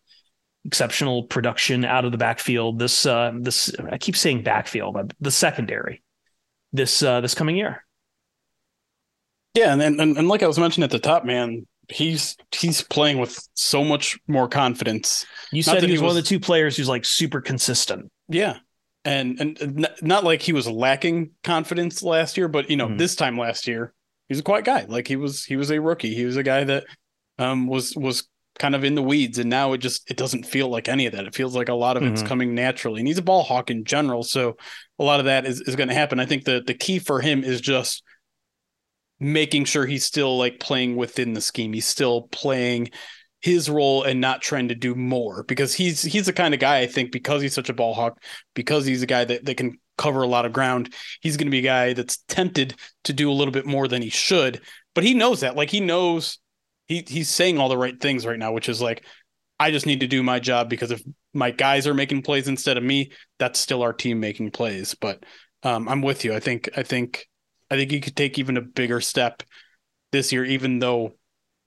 [0.64, 2.80] exceptional production out of the backfield.
[2.80, 6.04] This uh this I keep saying backfield, but the secondary
[6.72, 7.84] this uh this coming year.
[9.56, 13.20] Yeah, and, and and like I was mentioning at the top, man, he's he's playing
[13.20, 15.26] with so much more confidence.
[15.52, 18.12] You said he was, he was one of the two players who's like super consistent.
[18.28, 18.58] Yeah.
[19.04, 22.98] And and not like he was lacking confidence last year, but you know, mm-hmm.
[22.98, 23.94] this time last year,
[24.28, 24.86] he's a quiet guy.
[24.88, 26.16] Like he was he was a rookie.
[26.16, 26.86] He was a guy that
[27.38, 30.70] um was was kind of in the weeds and now it just it doesn't feel
[30.70, 31.26] like any of that.
[31.26, 32.14] It feels like a lot of mm-hmm.
[32.14, 33.02] it's coming naturally.
[33.02, 34.58] And he's a ball hawk in general, so
[34.98, 36.20] a lot of that is, is going to happen.
[36.20, 38.02] I think the the key for him is just
[39.26, 41.74] making sure he's still like playing within the scheme.
[41.74, 42.92] He's still playing
[43.42, 46.80] his role and not trying to do more because he's he's the kind of guy
[46.80, 48.22] I think because he's such a ball hawk,
[48.54, 51.52] because he's a guy that, that can cover a lot of ground, he's going to
[51.52, 54.62] be a guy that's tempted to do a little bit more than he should.
[54.94, 55.56] But he knows that.
[55.56, 56.38] Like he knows
[56.88, 59.04] he he's saying all the right things right now, which is like,
[59.60, 61.02] I just need to do my job because if
[61.34, 64.94] my guys are making plays instead of me, that's still our team making plays.
[64.94, 65.24] But
[65.64, 66.36] um, I'm with you.
[66.36, 67.28] I think I think
[67.70, 69.44] I think he could take even a bigger step
[70.12, 71.14] this year, even though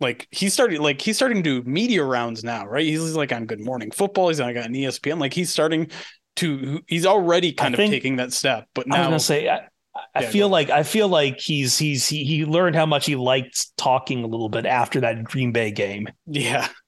[0.01, 2.87] like he's starting like he's starting to do media rounds now, right?
[2.87, 4.29] He's like on Good Morning Football.
[4.29, 5.19] He's on, like on ESPN.
[5.19, 5.91] Like he's starting
[6.37, 8.69] to he's already kind I of taking that step.
[8.75, 9.69] But now I was gonna say I,
[10.15, 13.17] I yeah, feel like I feel like he's he's he, he learned how much he
[13.17, 16.09] liked talking a little bit after that Green Bay game.
[16.27, 16.69] Yeah.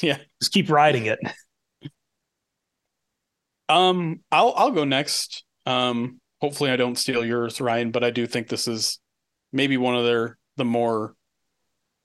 [0.00, 0.16] Yeah.
[0.40, 1.18] Just keep riding it.
[3.68, 5.44] Um, I'll I'll go next.
[5.66, 8.98] Um, hopefully I don't steal yours, Ryan, but I do think this is
[9.52, 11.14] maybe one of their the more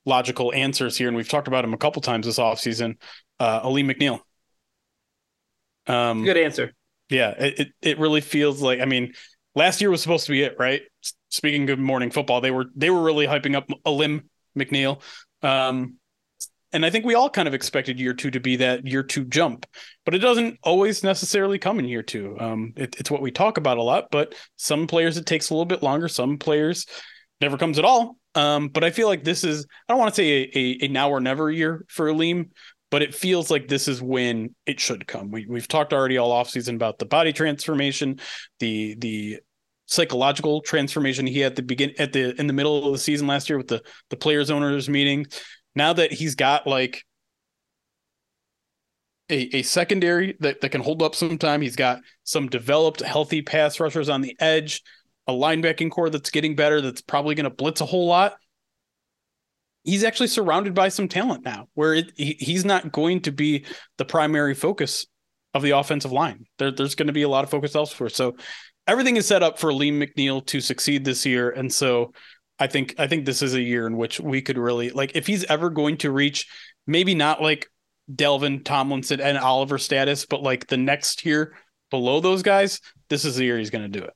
[0.06, 2.98] logical answers here, and we've talked about him a couple times this offseason.
[3.40, 4.20] Uh, Alim McNeil.
[5.88, 6.74] Um, Good answer.
[7.10, 9.14] Yeah, it, it, it really feels like I mean,
[9.56, 10.84] last year was supposed to be it, right?
[11.30, 15.02] Speaking Good Morning Football, they were they were really hyping up Alim McNeil.
[15.42, 15.96] Um,
[16.74, 19.26] and I think we all kind of expected year two to be that year two
[19.26, 19.66] jump,
[20.06, 22.38] but it doesn't always necessarily come in year two.
[22.40, 25.54] Um, it, it's what we talk about a lot, but some players it takes a
[25.54, 26.08] little bit longer.
[26.08, 26.86] Some players
[27.40, 28.18] never comes at all.
[28.36, 30.88] Um, but I feel like this is I don't want to say a, a, a
[30.90, 32.52] now or never year for Alim,
[32.92, 35.32] but it feels like this is when it should come.
[35.32, 38.20] We we've talked already all offseason about the body transformation,
[38.60, 39.40] the the
[39.88, 43.26] psychological transformation he had at the begin at the in the middle of the season
[43.26, 45.26] last year with the the players owners meeting
[45.78, 47.06] now that he's got like
[49.30, 53.42] a, a secondary that, that can hold up some time, he's got some developed, healthy
[53.42, 54.82] pass rushers on the edge,
[55.28, 58.36] a linebacking core that's getting better, that's probably going to blitz a whole lot.
[59.84, 63.66] He's actually surrounded by some talent now where it, he, he's not going to be
[63.98, 65.06] the primary focus
[65.54, 66.46] of the offensive line.
[66.58, 68.10] There, there's going to be a lot of focus elsewhere.
[68.10, 68.36] So
[68.86, 71.50] everything is set up for Alim McNeil to succeed this year.
[71.50, 72.14] And so
[72.60, 75.28] I think I think this is a year in which we could really like if
[75.28, 76.48] he's ever going to reach
[76.88, 77.70] maybe not like
[78.14, 81.56] Dalvin Tomlinson and Oliver status, but like the next tier
[81.92, 84.14] below those guys, this is the year he's going to do it.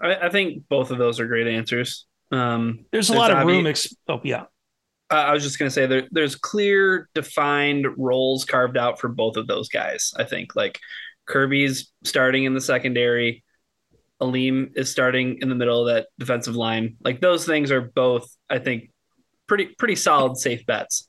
[0.00, 2.06] I, I, think both of those are great answers.
[2.30, 3.66] Um, there's a lot of room.
[3.66, 4.44] Ex- oh yeah.
[5.10, 9.36] I was just going to say there, there's clear defined roles carved out for both
[9.36, 10.12] of those guys.
[10.16, 10.80] I think like
[11.28, 13.43] Kerby's starting in the secondary.
[14.20, 16.96] Alim is starting in the middle of that defensive line.
[17.04, 18.90] Like those things are both, I think,
[19.46, 21.08] pretty pretty solid safe bets.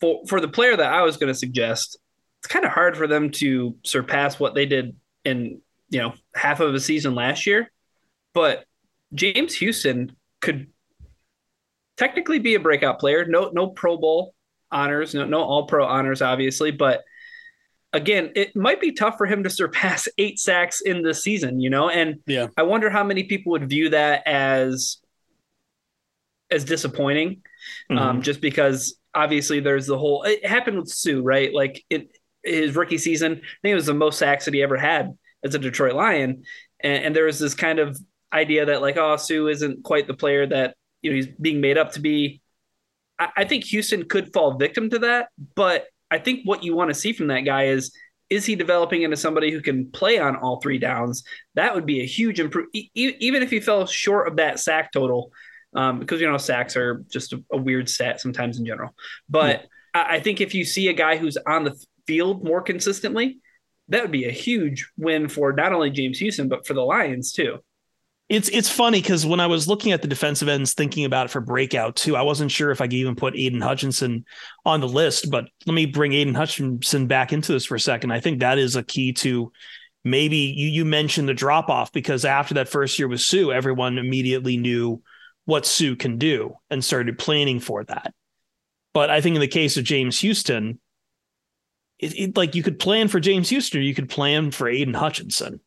[0.00, 1.98] For for the player that I was going to suggest,
[2.38, 5.60] it's kind of hard for them to surpass what they did in
[5.90, 7.70] you know half of a season last year,
[8.34, 8.64] but
[9.14, 10.68] James Houston could
[11.96, 13.24] technically be a breakout player.
[13.26, 14.34] No no Pro Bowl
[14.72, 17.02] honors, no no All Pro honors, obviously, but
[17.92, 21.70] again, it might be tough for him to surpass eight sacks in the season, you
[21.70, 21.88] know?
[21.88, 24.98] And yeah, I wonder how many people would view that as
[26.50, 27.42] as disappointing.
[27.88, 28.08] Um, mm-hmm.
[28.08, 31.52] Um, just because obviously there's the whole it happened with Suh, right?
[31.52, 34.76] Like it his rookie season, I think it was the most sacks that he ever
[34.76, 36.44] had as a Detroit Lion.
[36.80, 37.98] And, and there was this kind of
[38.32, 41.78] idea that like, oh, Suh isn't quite the player that you know he's being made
[41.78, 42.40] up to be.
[43.18, 46.90] I, I think Houston could fall victim to that, but I think what you want
[46.90, 47.92] to see from that guy is
[48.30, 51.24] is he developing into somebody who can play on all three downs?
[51.56, 52.72] That would be a huge improvement.
[52.74, 55.32] E- even if he fell short of that sack total,
[55.74, 58.94] um, because you know sacks are just a, a, weird stat sometimes in general.
[59.28, 59.62] But
[59.94, 60.02] yeah.
[60.02, 63.38] I, I think if you see a guy who's on the field more consistently,
[63.88, 67.32] that would be a huge win for not only James Houston but for the Lions
[67.32, 67.58] too.
[68.30, 71.30] It's it's funny because when I was looking at the defensive ends, thinking about it
[71.30, 74.24] for breakout too, I wasn't sure if I could even put Aidan Hutchinson
[74.64, 75.32] on the list.
[75.32, 78.12] But let me bring Aidan Hutchinson back into this for a second.
[78.12, 79.50] I think that is a key to
[80.04, 83.98] maybe you you mentioned the drop off because after that first year with Suh, everyone
[83.98, 85.02] immediately knew
[85.44, 88.14] what Suh can do and started planning for that.
[88.94, 90.78] But I think in the case of James Houston,
[91.98, 95.58] it, it, like you could plan for James Houston, you could plan for Aidan Hutchinson.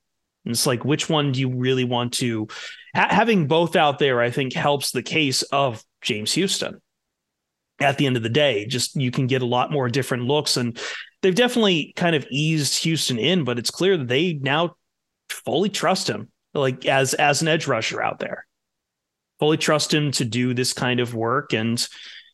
[0.46, 2.48] And it's like, which one do you really want to?
[2.96, 6.82] Ha- having both out there, I think, helps the case of James Houston.
[7.80, 10.58] At the end of the day, just you can get a lot more different looks,
[10.58, 10.80] and
[11.22, 13.44] they've definitely kind of eased Houston in.
[13.44, 14.76] But it's clear that they now
[15.30, 18.46] fully trust him, like as as an edge rusher out there.
[19.39, 21.86] Fully trust him to do this kind of work, and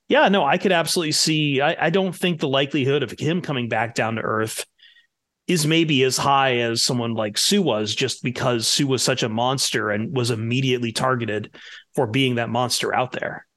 [0.10, 1.62] yeah, no, I could absolutely see.
[1.62, 4.66] I, I don't think the likelihood of him coming back down to earth
[5.49, 9.29] is maybe as high as someone like Suh was, just because Suh was such a
[9.29, 11.55] monster and was immediately targeted
[11.95, 13.47] for being that monster out there.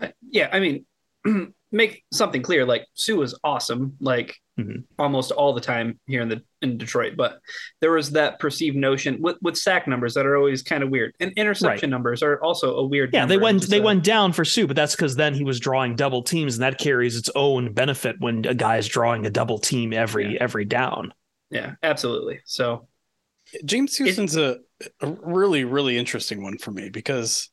[0.00, 0.86] Uh, yeah, I mean,
[1.70, 2.64] make something clear.
[2.64, 4.80] Like Suh was awesome, like mm-hmm.
[4.98, 7.12] almost all the time here in the in Detroit.
[7.14, 7.40] But
[7.82, 11.14] there was that perceived notion with, with sack numbers that are always kind of weird,
[11.20, 11.94] and interception right.
[11.94, 13.10] numbers are also a weird.
[13.12, 15.60] Yeah, they went they a, went down for Suh, but that's because then he was
[15.60, 19.30] drawing double teams, and that carries its own benefit when a guy is drawing a
[19.30, 20.38] double team every yeah.
[20.40, 21.12] every down.
[21.54, 22.40] Yeah, absolutely.
[22.44, 22.88] So
[23.64, 24.58] James Houston's a,
[25.00, 27.48] a really, really interesting one for me because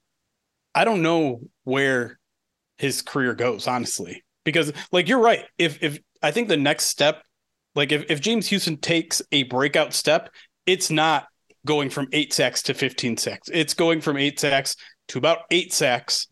[0.73, 2.19] I don't know where
[2.79, 4.23] his career goes, honestly.
[4.43, 5.45] Because like you're right.
[5.59, 7.21] If if I think the next step,
[7.75, 10.29] like if, if James Houston takes a breakout step,
[10.65, 11.27] it's not
[11.67, 13.49] going from eight sacks to 15 sacks.
[13.53, 14.75] It's going from eight sacks
[15.09, 16.27] to about eight sacks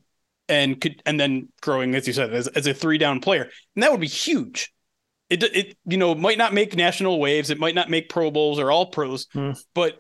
[0.48, 3.48] and could and then growing, as you said, as, as a three down player.
[3.76, 4.74] And that would be huge
[5.30, 8.60] it it you know might not make national waves, it might not make Pro Bowls
[8.60, 9.52] or all pros, hmm.
[9.74, 10.00] but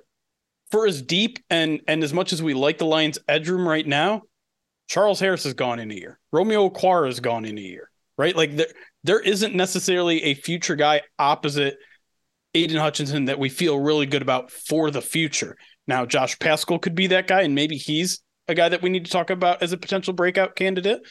[0.71, 3.85] for as deep and and as much as we like the Lions edge room right
[3.85, 4.23] now,
[4.87, 6.19] Charles Harris has gone in a year.
[6.31, 7.89] Romeo Okwara has gone in a year.
[8.17, 8.35] Right?
[8.35, 8.67] Like there
[9.03, 11.77] there isn't necessarily a future guy opposite
[12.53, 15.55] Aidan Hutchinson that we feel really good about for the future.
[15.87, 19.05] Now, Josh Paschal could be that guy, and maybe he's a guy that we need
[19.05, 21.01] to talk about as a potential breakout candidate.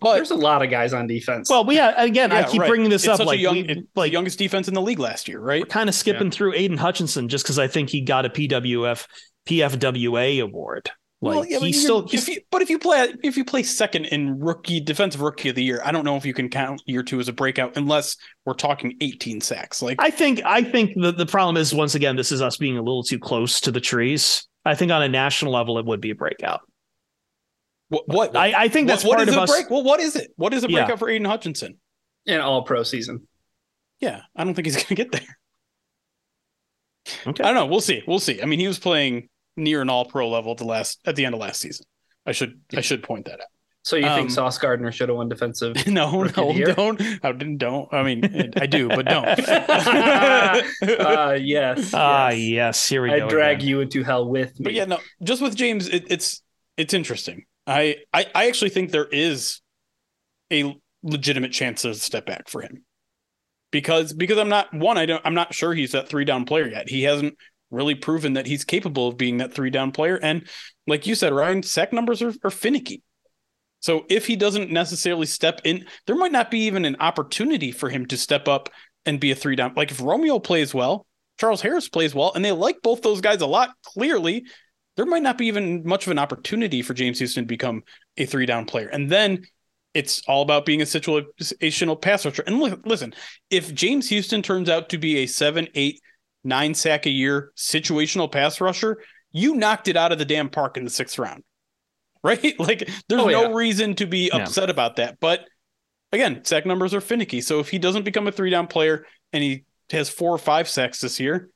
[0.00, 1.50] But there's a lot of guys on defense.
[1.50, 2.68] Well, we uh, yeah, again, yeah, I keep right.
[2.68, 3.26] bringing this it's up.
[3.26, 5.62] Like, young, we, like youngest defense in the league last year, right?
[5.62, 6.32] We're kind of skipping yeah.
[6.32, 9.06] through Aidan Hutchinson just because I think he got a PWF
[9.46, 10.90] PFWA award.
[11.24, 14.06] Like well, yeah, he's still, if you, but if you play if you play second
[14.06, 17.02] in rookie defensive rookie of the year, I don't know if you can count year
[17.02, 19.80] two as a breakout unless we're talking 18 sacks.
[19.80, 22.76] Like I think I think the the problem is once again this is us being
[22.76, 24.46] a little too close to the trees.
[24.66, 26.60] I think on a national level it would be a breakout.
[27.94, 28.08] What?
[28.08, 28.36] what?
[28.36, 29.50] I, I think that's what, part of us.
[29.50, 29.70] Break?
[29.70, 30.32] Well, what is it?
[30.36, 30.96] What is a breakout yeah.
[30.96, 31.78] for Aidan Hutchinson?
[32.26, 33.26] In all pro season.
[34.00, 35.38] Yeah, I don't think he's going to get there.
[37.26, 37.44] Okay.
[37.44, 37.66] I don't know.
[37.66, 38.02] We'll see.
[38.06, 38.42] We'll see.
[38.42, 41.24] I mean, he was playing near an all pro level at the last at the
[41.24, 41.86] end of last season.
[42.26, 42.78] I should yeah.
[42.78, 43.46] I should point that out.
[43.84, 45.76] So you um, think Sauce Gardner should have won defensive?
[45.86, 47.00] No, no, don't.
[47.22, 47.58] I didn't.
[47.58, 47.92] Don't.
[47.92, 49.26] I mean, I do, but don't.
[49.48, 50.62] uh,
[51.38, 51.92] yes.
[51.92, 52.38] Ah, yes.
[52.38, 52.88] yes.
[52.88, 53.26] Here we I go.
[53.26, 53.68] I drag again.
[53.68, 54.64] you into hell with me.
[54.64, 54.98] But yeah, no.
[55.22, 56.42] Just with James, it, it's
[56.78, 57.44] it's interesting.
[57.66, 59.60] I, I I actually think there is
[60.52, 62.84] a legitimate chance of step back for him.
[63.70, 66.66] Because because I'm not one, I don't I'm not sure he's that three down player
[66.68, 66.88] yet.
[66.88, 67.36] He hasn't
[67.70, 70.18] really proven that he's capable of being that three down player.
[70.22, 70.46] And
[70.86, 73.02] like you said, Ryan, sack numbers are, are finicky.
[73.80, 77.90] So if he doesn't necessarily step in, there might not be even an opportunity for
[77.90, 78.70] him to step up
[79.04, 79.74] and be a three down.
[79.76, 81.06] Like if Romeo plays well,
[81.38, 84.46] Charles Harris plays well, and they like both those guys a lot, clearly,
[84.96, 87.82] there might not be even much of an opportunity for James Houston to become
[88.16, 88.88] a three down player.
[88.88, 89.44] And then
[89.92, 92.42] it's all about being a situational pass rusher.
[92.46, 93.14] And look, listen,
[93.50, 96.00] if James Houston turns out to be a seven, eight,
[96.42, 98.98] nine sack a year situational pass rusher,
[99.32, 101.42] you knocked it out of the damn park in the sixth round.
[102.24, 102.58] Right?
[102.58, 105.20] Like there's oh, no reason to be upset about that.
[105.20, 105.46] But
[106.10, 107.42] again, sack numbers are finicky.
[107.42, 110.66] So if he doesn't become a three down player and he has four or five
[110.66, 111.50] sacks this year,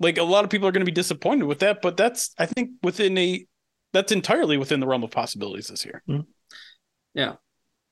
[0.00, 2.46] like a lot of people are going to be disappointed with that, but that's I
[2.46, 3.46] think within a
[3.92, 6.02] that's entirely within the realm of possibilities this year.
[6.08, 6.22] Mm-hmm.
[7.14, 7.34] Yeah.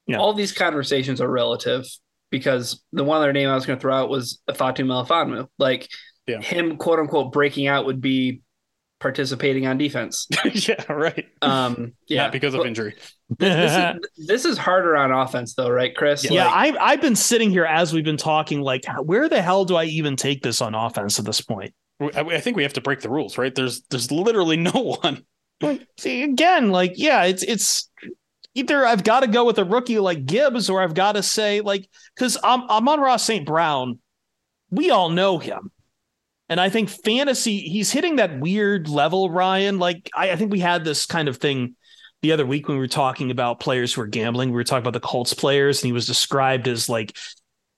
[0.06, 0.18] Yeah.
[0.18, 1.86] All these conversations are relative
[2.30, 5.48] because the one other name I was going to throw out was Ifeatu Melifonwu.
[5.58, 5.88] Like
[6.26, 6.40] yeah.
[6.40, 8.42] him, quote unquote, breaking out would be
[9.00, 10.26] participating on defense.
[10.68, 11.26] yeah, right.
[11.42, 12.94] Um, yeah, not because of but injury.
[13.38, 16.28] This, is, this is harder on offense, though, right, Chris?
[16.28, 19.64] Yeah, like, I've I've been sitting here as we've been talking, like, where the hell
[19.64, 21.74] do I even take this on offense at this point?
[22.00, 23.54] I think we have to break the rules, right?
[23.54, 24.70] There's there's literally no
[25.02, 25.24] one.
[25.98, 27.90] see, again, like, yeah, it's it's
[28.54, 31.60] either I've got to go with a rookie like Gibbs, or I've got to say
[31.60, 33.46] like, because I'm Amon-Ra St.
[33.46, 33.98] Brown,
[34.70, 35.70] we all know him.
[36.48, 39.78] And I think fantasy, he's hitting that weird level, Ryan.
[39.78, 41.74] Like, I, I, think we had this kind of thing
[42.22, 44.50] the other week when we were talking about players who are gambling.
[44.50, 47.16] We were talking about the Colts players, and he was described as like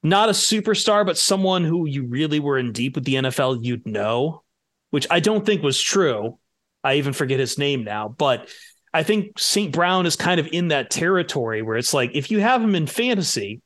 [0.02, 3.86] not a superstar, but someone who you really were in deep with the NFL, you'd
[3.86, 4.42] know,
[4.90, 6.38] which I don't think was true.
[6.84, 8.48] I even forget his name now, but
[8.94, 9.72] I think St.
[9.72, 12.86] Brown is kind of in that territory where it's like if you have him in
[12.86, 13.60] fantasy,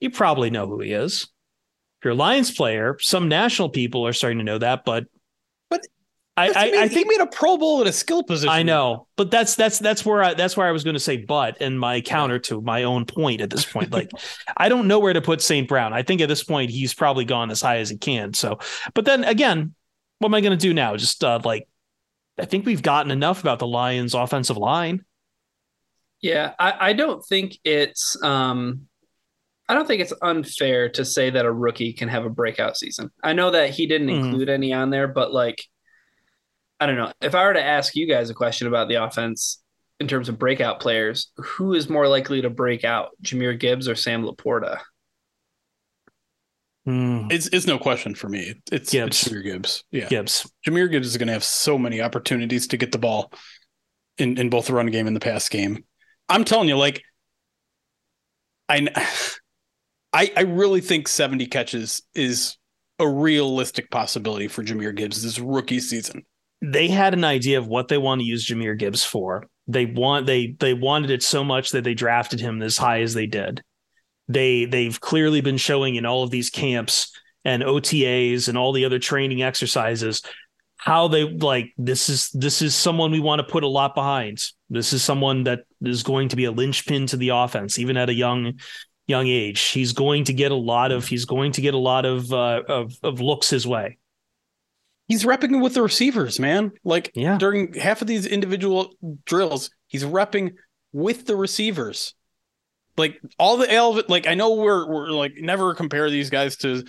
[0.00, 4.12] you probably know who he is If you're a Lions player, some national people are
[4.12, 5.04] starting to know that, but
[6.38, 8.50] I, I, I, think he made a Pro Bowl at a skill position.
[8.50, 11.16] I know, but that's that's that's where I that's where I was going to say,
[11.16, 14.10] but and my counter to my own point at this point, like
[14.56, 15.66] I don't know where to put St.
[15.66, 15.94] Brown.
[15.94, 18.34] I think at this point he's probably gone as high as he can.
[18.34, 18.58] So,
[18.92, 19.74] but then again,
[20.18, 20.96] what am I going to do now?
[20.96, 21.66] Just uh, like
[22.38, 25.04] I think we've gotten enough about the Lions' offensive line.
[26.20, 28.88] Yeah, I, I don't think it's um
[29.68, 33.10] I don't think it's unfair to say that a rookie can have a breakout season.
[33.22, 34.24] I know that he didn't mm.
[34.24, 35.64] include any on there, but like,
[36.78, 37.12] I don't know.
[37.20, 39.62] If I were to ask you guys a question about the offense
[39.98, 43.94] in terms of breakout players, who is more likely to break out, Jahmyr Gibbs or
[43.94, 44.80] Sam LaPorta?
[46.86, 47.32] Mm.
[47.32, 48.54] It's it's no question for me.
[48.70, 49.22] It's, Gibbs.
[49.22, 49.84] it's Jahmyr Gibbs.
[49.90, 50.50] Yeah, Gibbs.
[50.66, 53.32] Jahmyr Gibbs is going to have so many opportunities to get the ball
[54.18, 55.84] in in both the run game and the pass game.
[56.28, 57.02] I'm telling you, like,
[58.68, 58.86] I
[60.12, 62.56] I, I really think 70 catches is
[62.98, 66.24] a realistic possibility for Jahmyr Gibbs this rookie season.
[66.70, 69.46] They had an idea of what they want to use Jahmyr Gibbs for.
[69.68, 73.14] They want they they wanted it so much that they drafted him as high as
[73.14, 73.62] they did.
[74.28, 77.12] They they've clearly been showing in all of these camps
[77.44, 80.22] and OTAs and all the other training exercises
[80.76, 84.38] how they like this is this is someone we want to put a lot behind.
[84.70, 88.08] This is someone that is going to be a linchpin to the offense, even at
[88.08, 88.60] a young
[89.06, 89.60] young age.
[89.60, 92.62] He's going to get a lot of he's going to get a lot of uh,
[92.68, 93.98] of of looks his way.
[95.08, 96.72] He's repping with the receivers, man.
[96.84, 97.38] Like yeah.
[97.38, 98.94] during half of these individual
[99.24, 100.54] drills, he's repping
[100.92, 102.14] with the receivers.
[102.96, 106.82] Like all the Alvin, like I know we're we're like never compare these guys to,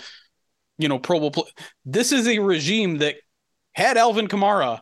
[0.77, 1.31] you know, Pro Bowl.
[1.31, 1.43] Play.
[1.85, 3.15] This is a regime that
[3.73, 4.79] had Alvin Kamara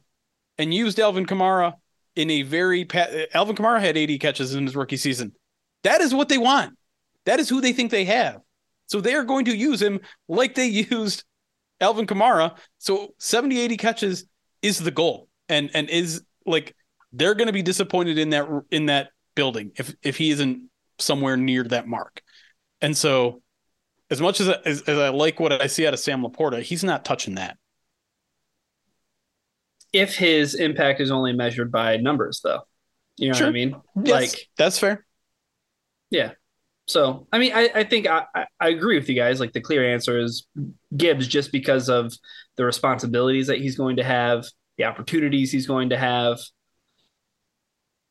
[0.58, 1.74] and used Alvin Kamara
[2.16, 2.88] in a very
[3.34, 5.34] Alvin Kamara had 80 catches in his rookie season.
[5.84, 6.78] That is what they want.
[7.26, 8.42] That is who they think they have.
[8.88, 11.24] So they are going to use him like they used
[11.82, 12.58] Alvin Kamara.
[12.78, 14.26] So 70, 80 catches
[14.62, 15.30] is the goal.
[15.48, 16.76] And and is like
[17.14, 21.38] they're going to be disappointed in that in that building if if he isn't somewhere
[21.38, 22.22] near that mark.
[22.82, 23.44] And so
[24.10, 26.84] as much as, as, as I like what I see out of Sam LaPorta, he's
[26.84, 27.58] not touching that.
[29.94, 32.62] If his impact is only measured by numbers though.
[33.18, 33.48] You know sure.
[33.48, 33.76] what I mean?
[34.04, 35.06] Yes, like that's fair.
[36.10, 36.32] Yeah.
[36.88, 38.26] So, I mean, I, I think I,
[38.60, 39.40] I agree with you guys.
[39.40, 40.48] Like the clear answer is
[40.96, 42.14] Gibbs, just because of
[42.58, 44.46] the responsibilities that he's going to have,
[44.78, 46.40] the opportunities he's going to have.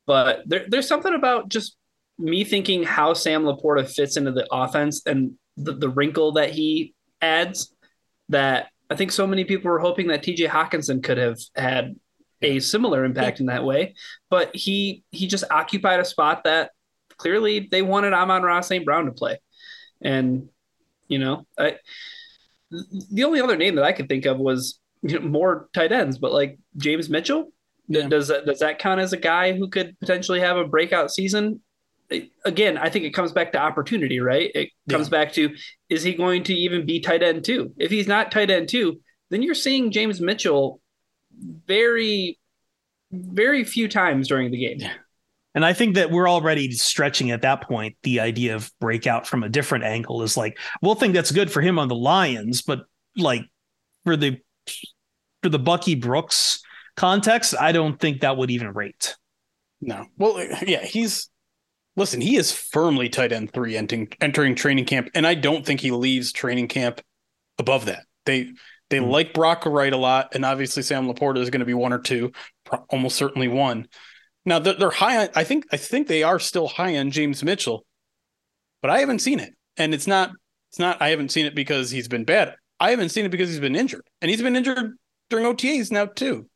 [0.06, 1.76] But there, there's something about just
[2.18, 6.94] me thinking how Sam LaPorta fits into the offense and the, the wrinkle that he
[7.22, 7.72] adds
[8.28, 11.94] that I think so many people were hoping that TJ Hockenson could have had
[12.42, 13.94] a similar impact in that way.
[14.30, 16.72] But he he just occupied a spot that
[17.16, 18.84] clearly they wanted Amon-Ra St.
[18.84, 19.38] Brown to play.
[20.00, 20.48] And,
[21.08, 21.76] you know, I,
[22.70, 26.18] the only other name that I could think of was you know, more tight ends,
[26.18, 27.52] but like James Mitchell.
[27.86, 28.08] Yeah.
[28.08, 31.60] Does that does that count as a guy who could potentially have a breakout season?
[32.44, 34.50] Again, I think it comes back to opportunity, right?
[34.54, 35.10] It comes yeah.
[35.10, 35.54] back to
[35.90, 37.74] is he going to even be tight end two?
[37.76, 40.80] If he's not tight end two, then you're seeing James Mitchell
[41.66, 42.38] very,
[43.12, 44.78] very few times during the game.
[44.80, 44.94] Yeah.
[45.54, 47.96] And I think that we're already stretching at that point.
[48.02, 51.60] The idea of breakout from a different angle is like, we'll think that's good for
[51.60, 52.84] him on the Lions, but
[53.16, 53.42] like
[54.04, 54.40] for the
[55.42, 56.62] for the Bucky Brooks
[56.96, 59.16] context, I don't think that would even rate.
[59.80, 60.06] No.
[60.16, 61.28] Well, yeah, he's
[61.96, 65.80] listen, he is firmly tight end three entering entering training camp, and I don't think
[65.80, 67.00] he leaves training camp
[67.58, 68.04] above that.
[68.26, 68.52] They
[68.90, 69.10] they mm-hmm.
[69.10, 71.98] like Brock Wright a lot, and obviously Sam LaPorta is going to be one or
[71.98, 72.32] two,
[72.88, 73.88] almost certainly one.
[74.46, 75.28] Now they're, they're high on.
[75.34, 77.84] I think I think they are still high on James Mitchell,
[78.82, 80.30] but I haven't seen it, and it's not.
[80.70, 81.00] It's not.
[81.00, 82.54] I haven't seen it because he's been bad.
[82.80, 84.96] I haven't seen it because he's been injured, and he's been injured
[85.30, 86.48] during OTAs now too.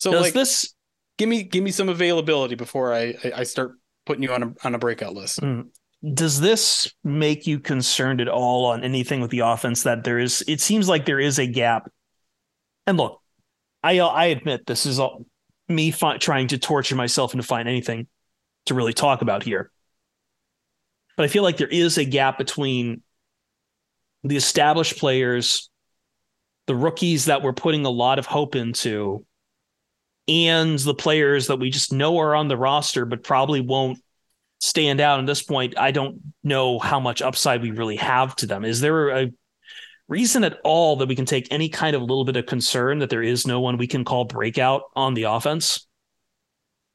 [0.00, 0.74] So Does like this
[1.18, 3.72] give me give me some availability before I I start
[4.06, 5.40] putting you on a on a breakout list.
[5.40, 5.68] Mm.
[6.12, 10.44] Does this make you concerned at all on anything with the offense that there is
[10.46, 11.90] it seems like there is a gap.
[12.86, 13.20] And look,
[13.82, 15.24] I I admit this is all
[15.68, 18.06] me fi- trying to torture myself into find anything
[18.66, 19.70] to really talk about here.
[21.16, 23.02] But I feel like there is a gap between
[24.24, 25.70] the established players,
[26.66, 29.24] the rookies that we're putting a lot of hope into,
[30.26, 33.98] and the players that we just know are on the roster but probably won't
[34.60, 35.78] stand out at this point.
[35.78, 38.64] I don't know how much upside we really have to them.
[38.64, 39.30] Is there a
[40.08, 43.10] reason at all that we can take any kind of little bit of concern that
[43.10, 45.86] there is no one we can call breakout on the offense?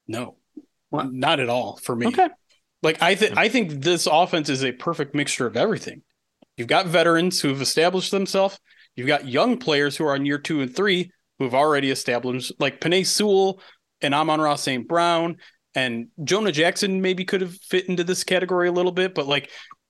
[0.08, 0.38] No,
[0.92, 2.08] well, not at all for me.
[2.08, 2.30] Okay.
[2.82, 6.02] Like I think I think this offense is a perfect mixture of everything.
[6.58, 8.60] You've got veterans who have established themselves.
[8.96, 12.82] You've got young players who are on year two and three who've already established, like
[12.82, 13.62] Penei Sewell
[14.02, 14.88] and Amon-Ra St.
[14.88, 15.38] Brown
[15.74, 19.50] and Jonah Jackson maybe could have fit into this category a little bit, but like,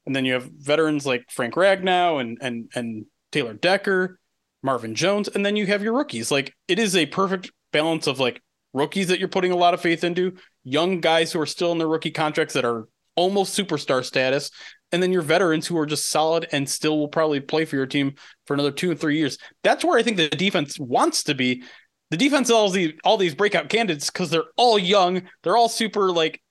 [0.09, 4.17] and then you have veterans like Frank Ragnow and and and Taylor Decker,
[4.63, 6.31] Marvin Jones, and then you have your rookies.
[6.31, 8.41] Like it is a perfect balance of like
[8.73, 10.33] rookies that you're putting a lot of faith into,
[10.63, 14.49] young guys who are still in their rookie contracts that are almost superstar status,
[14.91, 17.85] and then your veterans who are just solid and still will probably play for your
[17.85, 18.15] team
[18.47, 19.37] for another two or three years.
[19.63, 21.61] That's where I think the defense wants to be.
[22.09, 26.11] The defense all these all these breakout candidates because they're all young, they're all super
[26.11, 26.41] like,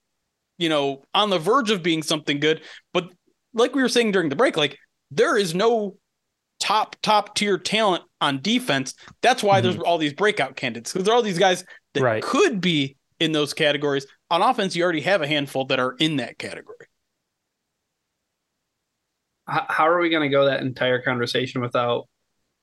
[0.57, 2.61] you know, on the verge of being something good.
[2.93, 3.09] But
[3.53, 4.77] like we were saying during the break, like
[5.11, 5.97] there is no
[6.59, 8.93] top top tier talent on defense.
[9.21, 9.71] That's why mm-hmm.
[9.71, 12.23] there's all these breakout candidates because there are all these guys that right.
[12.23, 14.05] could be in those categories.
[14.29, 16.87] On offense, you already have a handful that are in that category.
[19.47, 22.07] How are we going to go that entire conversation without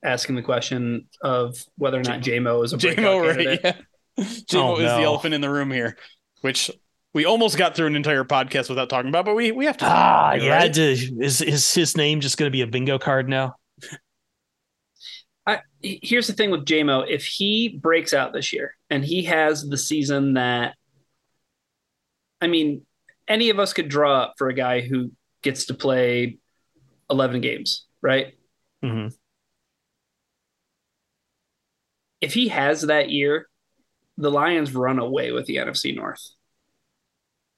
[0.03, 3.59] asking the question of whether or not JMO is a JMO, right?
[3.61, 3.75] Yeah.
[4.19, 4.97] JMO oh, is no.
[4.97, 5.97] the elephant in the room here,
[6.41, 6.71] which
[7.13, 9.85] we almost got through an entire podcast without talking about, but we we have to.
[9.87, 10.57] Ah, yeah.
[10.57, 10.77] Right?
[10.77, 13.55] Is is his name just going to be a bingo card now?
[15.45, 19.63] I, here's the thing with JMO: if he breaks out this year and he has
[19.67, 20.75] the season that,
[22.41, 22.85] I mean,
[23.27, 25.11] any of us could draw up for a guy who
[25.43, 26.37] gets to play
[27.09, 28.33] 11 games, right?
[28.83, 29.15] Mm-hmm.
[32.19, 33.47] If he has that year,
[34.17, 36.21] the Lions run away with the NFC North.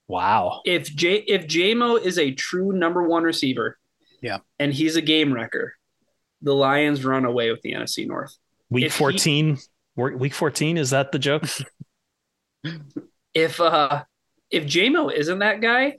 [0.10, 0.62] Wow.
[0.66, 3.78] If J if JMO is a true number one receiver,
[4.22, 5.76] yeah, and he's a game wrecker,
[6.42, 8.36] the Lions run away with the NFC North.
[8.72, 9.56] Week if 14.
[9.56, 9.62] He,
[9.96, 11.44] week 14, is that the joke?
[13.36, 14.04] if uh
[14.50, 15.98] if JMO isn't that guy,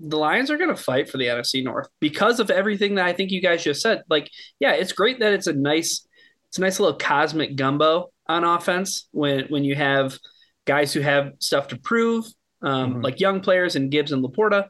[0.00, 3.12] the Lions are going to fight for the NFC North because of everything that I
[3.12, 4.02] think you guys just said.
[4.10, 4.28] Like,
[4.58, 6.04] yeah, it's great that it's a nice,
[6.48, 10.18] it's a nice little cosmic gumbo on offense when when you have
[10.64, 12.26] guys who have stuff to prove,
[12.62, 13.00] um, mm-hmm.
[13.02, 14.68] like young players and Gibbs and LaPorta.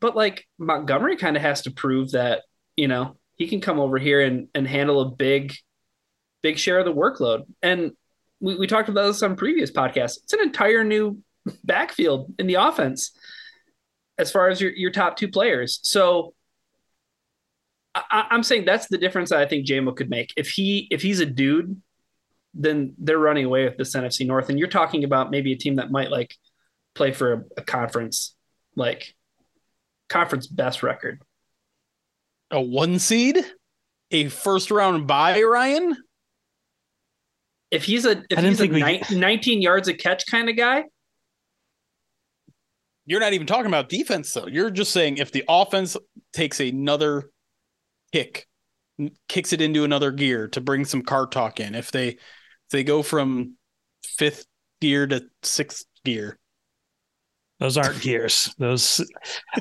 [0.00, 2.42] But like Montgomery kind of has to prove that
[2.76, 5.54] you know, he can come over here and, and handle a big,
[6.42, 7.44] big share of the workload.
[7.62, 7.92] And
[8.40, 10.18] we, we talked about this on previous podcasts.
[10.22, 11.18] It's an entire new
[11.64, 13.12] backfield in the offense
[14.18, 15.80] as far as your, your top two players.
[15.82, 16.34] So
[17.94, 20.32] I, am saying that's the difference that I think JMO could make.
[20.36, 21.80] If he if he's a dude,
[22.54, 24.48] then they're running away with this NFC North.
[24.48, 26.34] And you're talking about maybe a team that might like
[26.94, 28.34] play for a, a conference,
[28.76, 29.14] like
[30.08, 31.20] conference best record
[32.52, 33.44] a one seed,
[34.10, 35.96] a first round bye, Ryan.
[37.70, 39.00] If he's a if he's a we...
[39.10, 40.84] 19 yards a catch kind of guy,
[43.06, 44.46] you're not even talking about defense though.
[44.46, 45.96] You're just saying if the offense
[46.34, 47.30] takes another
[48.12, 48.46] kick,
[49.28, 51.74] kicks it into another gear to bring some car talk in.
[51.74, 52.18] If they if
[52.72, 53.56] they go from
[54.04, 54.46] fifth
[54.80, 56.38] gear to sixth gear,
[57.62, 58.52] those aren't gears.
[58.58, 59.08] Those,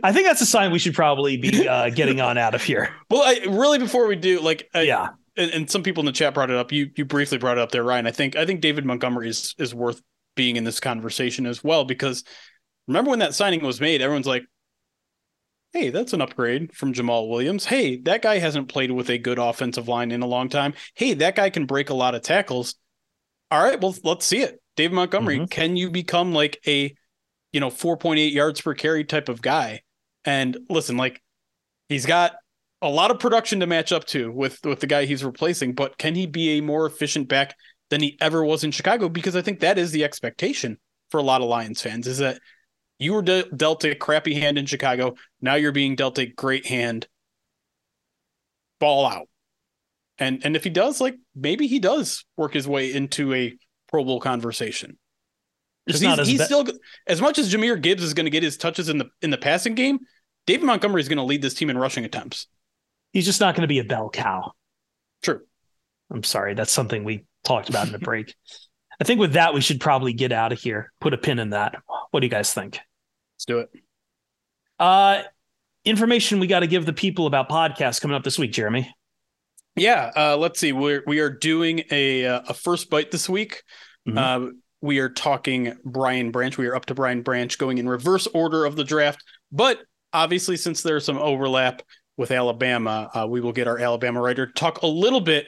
[0.02, 2.90] I think that's a sign we should probably be uh, getting on out of here.
[3.12, 6.12] Well, I, really, before we do, like, I, yeah, and, and, some people in the
[6.12, 6.72] chat brought it up.
[6.72, 8.08] You you briefly brought it up there, Ryan.
[8.08, 10.02] I think I think David Montgomery is is worth
[10.36, 12.24] being in this conversation as well because
[12.88, 14.46] remember when that signing was made, everyone's like,
[15.72, 17.66] "Hey, that's an upgrade from Jamaal Williams.
[17.66, 20.74] Hey, that guy hasn't played with a good offensive line in a long time.
[20.96, 22.76] Hey, that guy can break a lot of tackles.
[23.52, 24.60] All right, well, let's see it.
[24.78, 25.46] David Montgomery, mm-hmm.
[25.46, 26.96] can you become like a
[27.52, 29.82] you know, 4.8 yards per carry type of guy.
[30.26, 31.22] And listen, like
[31.90, 32.34] he's got
[32.82, 35.98] a lot of production to match up to with with the guy he's replacing, but
[35.98, 37.56] can he be a more efficient back
[37.90, 39.10] than he ever was in Chicago?
[39.10, 40.78] Because I think that is the expectation
[41.10, 42.40] for a lot of Lions fans is that
[43.00, 45.16] you were de- dealt a crappy hand in Chicago.
[45.42, 47.08] Now you're being dealt a great hand.
[48.80, 49.28] Ball out.
[50.22, 53.58] And and if he does, like maybe he does work his way into a
[53.90, 54.98] Pro Bowl conversation.
[55.88, 56.68] He's, he's be- still
[57.08, 59.38] as much as Jahmyr Gibbs is going to get his touches in the in the
[59.38, 60.00] passing game,
[60.46, 62.46] David Montgomery is going to lead this team in rushing attempts.
[63.14, 64.54] He's just not going to be a bell cow.
[65.24, 65.42] True.
[66.12, 66.54] I'm sorry.
[66.54, 68.36] That's something we talked about in the break.
[69.02, 70.94] I think with that, we should probably get out of here.
[71.02, 71.76] Put a pin in that.
[72.12, 72.80] What do you guys think?
[73.36, 73.72] Let's do it.
[74.78, 75.24] Uh,
[75.84, 78.94] information we got to give the people about podcasts coming up this week, Jeremy.
[79.76, 80.74] Yeah, uh, let's see.
[80.74, 83.64] We're we are doing a uh, a first bite this week.
[84.08, 84.18] Mm-hmm.
[84.18, 84.50] Uh,
[84.82, 86.58] we are talking Brian Branch.
[86.58, 89.80] We are up to Brian Branch going in reverse order of the draft, but
[90.12, 91.84] obviously, since there's some overlap
[92.18, 95.48] with Alabama, uh, we will get our Alabama writer to talk a little bit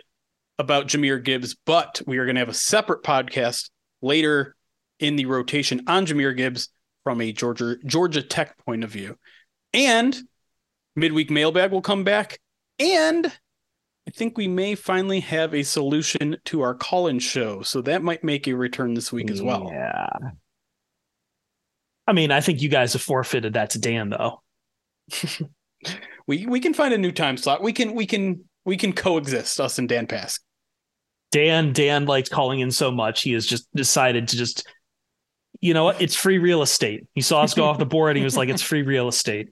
[0.58, 1.56] about Jahmyr Gibbs.
[1.66, 3.70] But we are going to have a separate podcast
[4.02, 4.56] later
[5.00, 6.70] in the rotation on Jahmyr Gibbs
[7.04, 9.18] from a Georgia Georgia Tech point of view,
[9.74, 10.18] and
[10.96, 12.40] midweek mailbag will come back
[12.80, 13.32] and
[14.08, 18.24] I think we may finally have a solution to our call-in show, so that might
[18.24, 19.70] make a return this week as well.
[19.72, 20.08] Yeah.
[22.06, 24.42] I mean, I think you guys have forfeited that to Dan, though.
[26.28, 27.64] we we can find a new time slot.
[27.64, 30.40] We can we can we can coexist, us and Dan Pask.
[31.32, 34.68] Dan Dan likes calling in so much, he has just decided to just,
[35.62, 36.02] you know what?
[36.02, 37.08] It's free real estate.
[37.16, 39.50] He saw us go off the board, and he was like, "It's free real estate."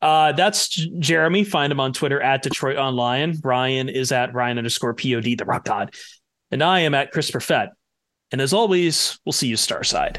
[0.00, 1.44] Uh, that's Jeremy.
[1.44, 3.38] Find him on Twitter at Detroit on Lion.
[3.42, 5.94] Ryan is at Ryan underscore POD, the rock god.
[6.50, 7.70] And I am at Chris Perfett.
[8.30, 10.18] And as always, we'll see you Starside.